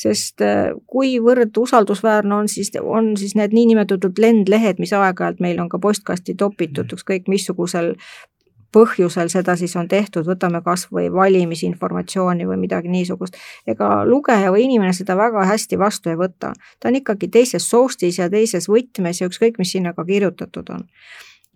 Sest 0.00 0.42
äh, 0.44 0.70
kuivõrd 0.86 1.56
usaldusväärne 1.58 2.34
on 2.34 2.48
siis, 2.48 2.70
on 2.80 3.14
siis 3.18 3.34
need 3.36 3.54
niinimetatud 3.56 4.20
lendlehed, 4.22 4.78
mis 4.78 4.92
aeg-ajalt 4.96 5.40
meil 5.42 5.58
on 5.60 5.68
ka 5.72 5.80
postkasti 5.82 6.36
topitud, 6.38 6.92
ükskõik 6.94 7.26
missugusel 7.28 7.96
põhjusel 8.72 9.30
seda 9.32 9.56
siis 9.56 9.74
on 9.76 9.88
tehtud, 9.88 10.26
võtame 10.26 10.62
kas 10.64 10.86
või 10.92 11.08
valimisinformatsiooni 11.12 12.46
või 12.48 12.58
midagi 12.60 12.88
niisugust. 12.88 13.36
ega 13.66 14.04
lugeja 14.06 14.52
või 14.52 14.66
inimene 14.68 14.92
seda 14.92 15.16
väga 15.16 15.44
hästi 15.44 15.78
vastu 15.78 16.10
ei 16.10 16.16
võta. 16.16 16.52
ta 16.80 16.88
on 16.88 16.96
ikkagi 16.96 17.28
teises 17.28 17.70
soostis 17.70 18.18
ja 18.18 18.30
teises 18.30 18.68
võtmes 18.68 19.20
ja 19.20 19.26
ükskõik, 19.26 19.58
mis 19.58 19.72
sinna 19.72 19.92
ka 19.92 20.04
kirjutatud 20.04 20.70
on. 20.70 20.86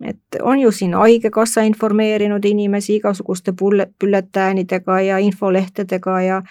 et 0.03 0.41
on 0.41 0.59
ju 0.59 0.71
siin 0.71 0.93
Haigekassa 0.93 1.61
informeerinud 1.61 2.45
inimesi 2.45 2.95
igasuguste 2.95 3.53
bülletäänidega 3.53 5.01
ja 5.01 5.17
infolehtedega 5.17 6.21
ja 6.21 6.43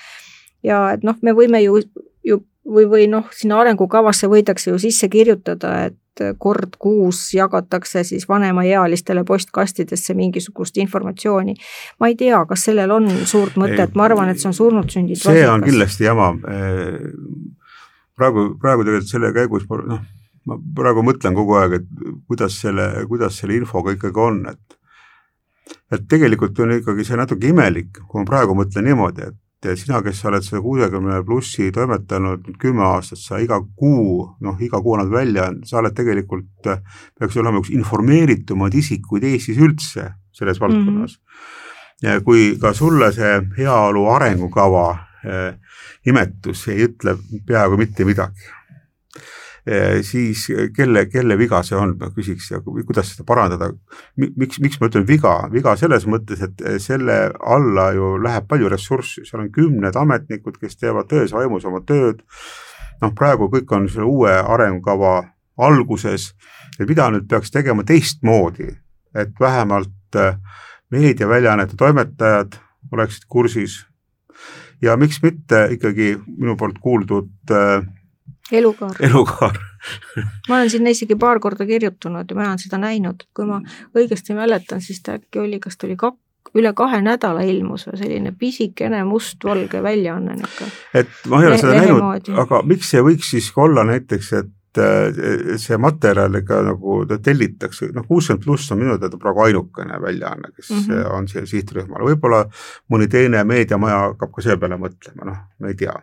ja 0.63 0.93
et 0.93 1.03
noh, 1.03 1.17
me 1.23 1.33
võime 1.33 1.61
ju, 1.61 1.81
ju 2.25 2.41
või, 2.65 2.87
või 2.89 3.07
noh, 3.11 3.29
sinna 3.33 3.61
arengukavasse 3.61 4.29
võidakse 4.31 4.71
ju 4.71 4.79
sisse 4.81 5.09
kirjutada, 5.13 5.75
et 5.91 5.99
kord 6.39 6.77
kuus 6.79 7.21
jagatakse 7.35 8.05
siis 8.05 8.29
vanemaealistele 8.29 9.25
postkastidesse 9.25 10.15
mingisugust 10.15 10.77
informatsiooni. 10.77 11.55
ma 12.01 12.11
ei 12.11 12.17
tea, 12.17 12.45
kas 12.47 12.65
sellel 12.69 12.91
on 12.91 13.09
suurt 13.25 13.57
mõtet, 13.61 13.95
ma 13.95 14.05
arvan, 14.09 14.29
et 14.31 14.41
see 14.41 14.51
on 14.51 14.55
surnud 14.55 14.91
sündid 14.91 15.21
see 15.21 15.33
vasikas. 15.33 15.55
on 15.55 15.65
kindlasti 15.67 16.05
jama. 16.05 16.33
praegu, 18.17 18.47
praegu 18.61 18.85
tegelikult 18.85 19.11
selle 19.11 19.33
käigus 19.35 19.67
noh, 19.71 20.01
ma 20.47 20.59
praegu 20.77 21.05
mõtlen 21.07 21.37
kogu 21.37 21.59
aeg, 21.61 21.81
et 21.81 22.09
kuidas 22.29 22.61
selle, 22.61 22.89
kuidas 23.11 23.39
selle 23.41 23.59
infoga 23.59 23.97
ikkagi 23.97 24.21
on, 24.21 24.45
et 24.53 24.81
et 25.95 26.05
tegelikult 26.09 26.59
on 26.61 26.75
ikkagi 26.77 27.07
see 27.07 27.17
natuke 27.17 27.49
imelik, 27.49 28.03
kui 28.09 28.21
ma 28.21 28.29
praegu 28.29 28.57
mõtlen 28.59 28.85
niimoodi, 28.89 29.31
et 29.31 29.39
et 29.73 29.81
sina, 29.81 30.01
kes 30.05 30.21
sa 30.21 30.29
oled 30.31 30.45
seda 30.45 30.61
kuuekümne 30.65 31.21
plussi 31.27 31.71
toimetanud 31.75 32.51
kümme 32.61 32.85
aastat, 32.87 33.21
sa 33.23 33.41
iga 33.43 33.61
kuu, 33.77 34.25
noh, 34.45 34.61
iga 34.61 34.81
kuu 34.83 34.97
annad 34.97 35.13
välja, 35.13 35.49
sa 35.69 35.81
oled 35.81 35.97
tegelikult, 35.97 36.69
peaks 37.19 37.39
olema 37.41 37.63
üks 37.63 37.73
informeeritumad 37.75 38.75
isikuid 38.75 39.27
Eestis 39.31 39.61
üldse 39.63 40.11
selles 40.35 40.61
valdkonnas 40.61 41.17
mm. 41.17 41.23
-hmm. 41.23 42.09
ja 42.09 42.21
kui 42.21 42.57
ka 42.61 42.73
sulle 42.75 43.13
see 43.13 43.41
heaolu 43.59 44.09
arengukava 44.11 44.87
eh, 45.25 45.55
nimetus 46.07 46.69
ei 46.69 46.85
ütle 46.89 47.17
peaaegu 47.47 47.77
mitte 47.81 48.05
midagi 48.05 48.51
siis 50.05 50.45
kelle, 50.77 51.07
kelle 51.09 51.39
viga 51.41 51.63
see 51.65 51.77
on, 51.79 51.95
ma 52.01 52.11
küsiks 52.13 52.51
ja 52.51 52.59
kuidas 52.65 53.15
seda 53.15 53.25
parandada. 53.25 53.71
miks, 54.17 54.61
miks 54.61 54.81
ma 54.81 54.91
ütlen 54.91 55.07
viga, 55.09 55.49
viga 55.53 55.73
selles 55.81 56.05
mõttes, 56.07 56.43
et 56.45 56.61
eh, 56.61 56.79
selle 56.79 57.33
alla 57.41 57.91
ju 57.97 58.15
läheb 58.21 58.49
palju 58.49 58.69
ressurssi, 58.69 59.25
seal 59.25 59.47
on 59.47 59.51
kümned 59.53 59.97
ametnikud, 59.97 60.59
kes 60.61 60.77
teevad 60.77 61.09
tões 61.09 61.33
vaimus 61.33 61.65
oma 61.65 61.81
tööd. 61.81 62.21
noh, 63.01 63.15
praegu 63.17 63.49
kõik 63.53 63.73
on 63.75 63.89
selle 63.89 64.05
uue 64.07 64.33
arengukava 64.33 65.25
alguses, 65.59 66.35
et 66.79 66.89
mida 66.89 67.09
nüüd 67.11 67.27
peaks 67.29 67.51
tegema 67.51 67.85
teistmoodi, 67.85 68.69
et 69.15 69.33
vähemalt 69.41 70.21
eh, 70.21 70.37
meediaväljaannete 70.93 71.77
toimetajad 71.77 72.61
oleksid 72.93 73.25
kursis 73.29 73.81
ja 74.83 74.97
miks 75.01 75.23
mitte 75.23 75.69
ikkagi 75.73 76.19
minu 76.37 76.57
poolt 76.57 76.79
kuuldud 76.85 77.33
elukaar. 78.53 78.97
elukaar 79.01 79.59
ma 80.49 80.57
olen 80.57 80.71
sinna 80.71 80.93
isegi 80.95 81.17
paar 81.21 81.41
korda 81.41 81.67
kirjutanud 81.67 82.31
ja 82.31 82.37
ma 82.37 82.49
olen 82.49 82.61
seda 82.63 82.81
näinud, 82.81 83.27
kui 83.37 83.49
ma 83.49 83.61
õigesti 83.97 84.37
mäletan, 84.37 84.83
siis 84.85 85.03
ta 85.03 85.19
äkki 85.19 85.43
oli, 85.45 85.61
kas 85.61 85.77
ta 85.77 85.89
oli 85.89 85.97
kak-, 86.01 86.21
üle 86.59 86.73
kahe 86.77 87.01
nädala 87.05 87.45
ilmus 87.49 87.89
või 87.89 88.01
selline 88.01 88.35
pisikene 88.39 89.05
mustvalge 89.09 89.83
väljaanne 89.83 90.37
niisugune. 90.41 90.83
et 90.95 91.17
ma 91.29 91.41
ei 91.43 91.51
ole 91.51 91.63
seda 91.63 91.79
näinud, 91.81 92.35
aga 92.45 92.61
miks 92.69 92.93
see 92.95 93.03
võiks 93.05 93.33
siis 93.37 93.51
olla 93.57 93.87
näiteks, 93.89 94.33
et 94.41 94.53
see 95.63 95.77
materjal 95.79 96.35
ikka 96.41 96.57
nagu 96.67 96.97
tellitakse, 97.23 97.93
noh, 97.95 98.07
kuuskümmend 98.09 98.43
pluss 98.43 98.73
on 98.75 98.81
minu 98.81 98.97
teada 98.99 99.21
praegu 99.23 99.45
ainukene 99.45 100.01
väljaanne, 100.03 100.51
kes 100.57 100.71
mm 100.71 100.81
-hmm. 100.81 101.13
on 101.19 101.29
siia 101.31 101.47
sihtrühmale, 101.47 102.09
võib-olla 102.11 102.41
mõni 102.91 103.07
teine 103.09 103.45
meediamaja 103.45 104.01
hakkab 104.09 104.33
ka 104.35 104.43
selle 104.43 104.59
peale 104.59 104.81
mõtlema, 104.81 105.31
noh, 105.31 105.39
ma 105.61 105.71
ei 105.71 105.79
tea 105.79 105.95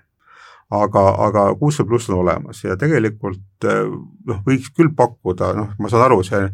aga, 0.72 1.04
aga 1.28 1.44
kuussada 1.60 1.90
pluss 1.90 2.10
on 2.10 2.22
olemas 2.22 2.64
ja 2.64 2.78
tegelikult 2.80 3.68
noh, 3.68 4.40
võiks 4.46 4.72
küll 4.76 4.94
pakkuda, 4.98 5.52
noh, 5.58 5.76
ma 5.80 5.92
saan 5.92 6.06
aru, 6.08 6.22
see 6.26 6.48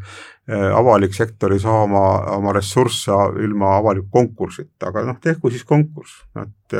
avalik 0.48 1.16
sektor 1.16 1.54
ei 1.54 1.62
saa 1.62 1.84
oma, 1.84 2.04
oma 2.38 2.54
ressursse 2.56 3.16
ilma 3.44 3.76
avaliku 3.78 4.08
konkursita, 4.20 4.90
aga 4.90 5.04
noh, 5.10 5.18
tehku 5.24 5.52
siis 5.54 5.66
konkurss, 5.68 6.22
et 6.40 6.78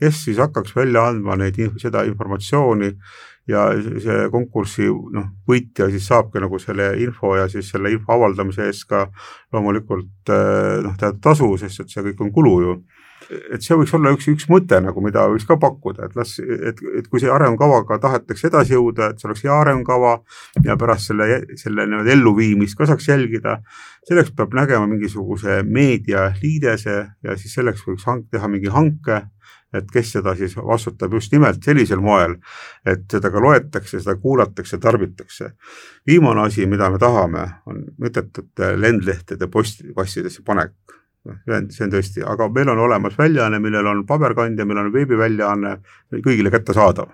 kes 0.00 0.22
siis 0.26 0.40
hakkaks 0.40 0.74
välja 0.76 1.06
andma 1.12 1.36
neid, 1.38 1.60
seda 1.82 2.02
informatsiooni 2.08 2.94
ja 3.50 3.66
see 4.02 4.28
konkursi 4.32 4.88
noh, 4.88 5.30
võitja 5.48 5.90
siis 5.92 6.08
saabki 6.10 6.42
nagu 6.42 6.58
selle 6.62 6.92
info 7.02 7.34
ja 7.38 7.46
siis 7.50 7.70
selle 7.72 7.92
info 7.94 8.16
avaldamise 8.16 8.66
eest 8.68 8.88
ka 8.90 9.06
loomulikult 9.52 10.32
noh, 10.84 10.96
teatud 10.98 11.22
tasu, 11.24 11.52
sest 11.60 11.84
et 11.84 11.92
see 11.92 12.04
kõik 12.10 12.26
on 12.26 12.34
kulu 12.34 12.56
ju 12.64 12.80
et 13.30 13.62
see 13.62 13.76
võiks 13.78 13.92
olla 13.96 14.12
üks, 14.14 14.26
üks 14.32 14.46
mõte 14.50 14.80
nagu, 14.82 15.02
mida 15.04 15.24
võiks 15.30 15.46
ka 15.48 15.56
pakkuda, 15.60 16.08
et 16.08 16.16
las, 16.18 16.36
et, 16.40 16.80
et 16.98 17.08
kui 17.10 17.22
see 17.22 17.30
arengukavaga 17.32 18.00
tahetakse 18.02 18.48
edasi 18.50 18.74
jõuda, 18.74 19.10
et 19.10 19.20
see 19.22 19.28
oleks 19.30 19.44
hea 19.46 19.56
arengukava 19.56 20.16
ja 20.66 20.76
pärast 20.80 21.10
selle, 21.10 21.42
selle 21.60 21.86
nii-öelda 21.88 22.14
elluviimist 22.16 22.78
ka 22.78 22.88
saaks 22.90 23.10
jälgida, 23.10 23.60
selleks 24.08 24.34
peab 24.36 24.54
nägema 24.58 24.88
mingisuguse 24.90 25.60
meedialiidese 25.66 26.96
ja 27.26 27.36
siis 27.38 27.54
selleks 27.58 27.84
võiks 27.86 28.06
hank, 28.10 28.30
teha 28.34 28.50
mingi 28.50 28.72
hanke, 28.74 29.22
et 29.74 29.90
kes 29.94 30.16
seda 30.16 30.34
siis 30.34 30.56
vastutab 30.58 31.12
just 31.14 31.30
nimelt 31.30 31.62
sellisel 31.62 32.00
moel, 32.02 32.34
et 32.82 33.04
seda 33.12 33.30
ka 33.30 33.42
loetakse, 33.42 34.00
seda 34.00 34.16
kuulatakse, 34.18 34.80
tarbitakse. 34.82 35.52
viimane 36.06 36.42
asi, 36.48 36.66
mida 36.66 36.90
me 36.90 36.98
tahame, 36.98 37.46
on 37.70 37.84
mõttetute 38.02 38.74
lendlehtede 38.80 39.46
postkastidesse 39.46 40.42
panek 40.42 40.74
noh, 40.74 40.99
see 41.24 41.56
on, 41.56 41.68
see 41.70 41.84
on 41.84 41.92
tõesti, 41.92 42.24
aga 42.26 42.48
meil 42.54 42.72
on 42.72 42.78
olemas 42.86 43.18
väljaanne, 43.18 43.60
millel 43.60 43.86
on 43.86 44.04
paberkandja, 44.06 44.64
millel 44.64 44.88
on 44.88 44.94
veebiväljaanne, 44.94 45.76
kõigile 46.24 46.50
kättesaadav. 46.50 47.12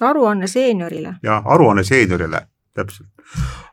aruanne 0.00 0.46
seeniorile. 0.46 1.14
jah, 1.22 1.42
aruanne 1.46 1.84
seeniorile, 1.84 2.46
täpselt. 2.74 3.08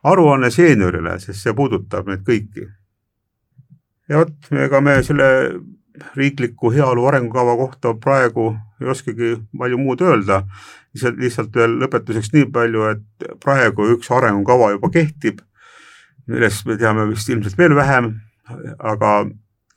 aruanne 0.04 0.50
seeniorile, 0.50 1.18
sest 1.20 1.42
see 1.42 1.54
puudutab 1.54 2.06
meid 2.06 2.24
kõiki. 2.28 2.68
ja 4.08 4.22
vot, 4.22 4.36
ega 4.66 4.80
me 4.80 5.02
selle 5.02 5.30
riikliku 6.16 6.70
heaolu 6.72 7.06
arengukava 7.06 7.56
kohta 7.56 7.94
praegu 7.94 8.54
ei 8.80 8.88
oskagi 8.92 9.36
palju 9.58 9.78
muud 9.78 10.00
öelda, 10.04 10.42
lihtsalt, 10.92 11.16
lihtsalt 11.20 11.54
veel 11.56 11.78
lõpetuseks 11.80 12.32
nii 12.34 12.48
palju, 12.52 12.84
et 12.92 13.28
praegu 13.40 13.88
üks 13.94 14.10
arengukava 14.12 14.70
juba 14.74 14.90
kehtib, 14.92 15.40
millest 16.26 16.66
me 16.68 16.76
teame 16.76 17.06
vist 17.08 17.28
ilmselt 17.32 17.56
veel 17.58 17.76
vähem, 17.76 18.12
aga 18.78 19.12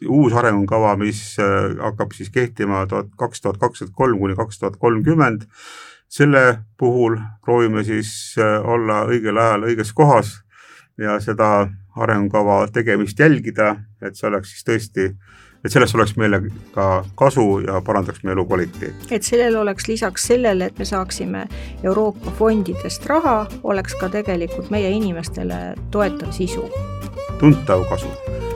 uus 0.08 0.34
arengukava, 0.34 0.96
mis 0.98 1.36
äh, 1.40 1.76
hakkab 1.84 2.14
siis 2.16 2.30
kehtima 2.30 2.86
tuhat, 2.88 3.12
kaks 3.18 3.42
tuhat 3.42 3.58
kakskümmend 3.58 3.96
kolm 3.96 4.20
kuni 4.20 4.36
kaks 4.36 4.60
tuhat 4.60 4.78
kolmkümmend. 4.80 5.48
selle 6.10 6.60
puhul 6.78 7.20
proovime 7.46 7.84
siis 7.84 8.36
äh, 8.40 8.66
olla 8.66 9.04
õigel 9.06 9.38
ajal 9.38 9.68
õiges 9.70 9.94
kohas 9.94 10.40
ja 10.98 11.20
seda 11.20 11.70
arengukava 11.96 12.68
tegemist 12.74 13.20
jälgida, 13.20 13.76
et 14.02 14.16
see 14.16 14.28
oleks 14.28 14.56
siis 14.56 14.66
tõesti, 14.66 15.06
et 15.64 15.72
sellest 15.72 15.96
oleks 15.96 16.16
meile 16.18 16.42
ka 16.74 17.04
kasu 17.20 17.60
ja 17.68 17.82
parandaks 17.86 18.24
meie 18.24 18.34
elukvaliteeti. 18.34 19.12
et 19.12 19.24
sellel 19.24 19.56
oleks 19.62 19.88
lisaks 19.88 20.28
sellele, 20.32 20.66
et 20.66 20.80
me 20.80 20.86
saaksime 20.86 21.48
Euroopa 21.84 22.32
fondidest 22.40 23.06
raha, 23.06 23.46
oleks 23.64 23.96
ka 23.96 24.10
tegelikult 24.10 24.70
meie 24.70 24.90
inimestele 24.90 25.76
toetav 25.92 26.32
sisu. 26.32 26.70
tuntav 27.40 27.86
kasu 27.90 28.49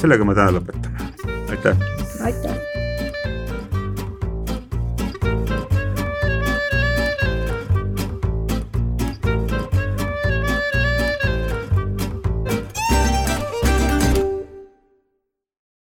sellega 0.00 0.24
me 0.28 0.36
täna 0.38 0.58
lõpetame, 0.58 1.12
aitäh! 1.50 1.86
aitäh! 2.24 2.75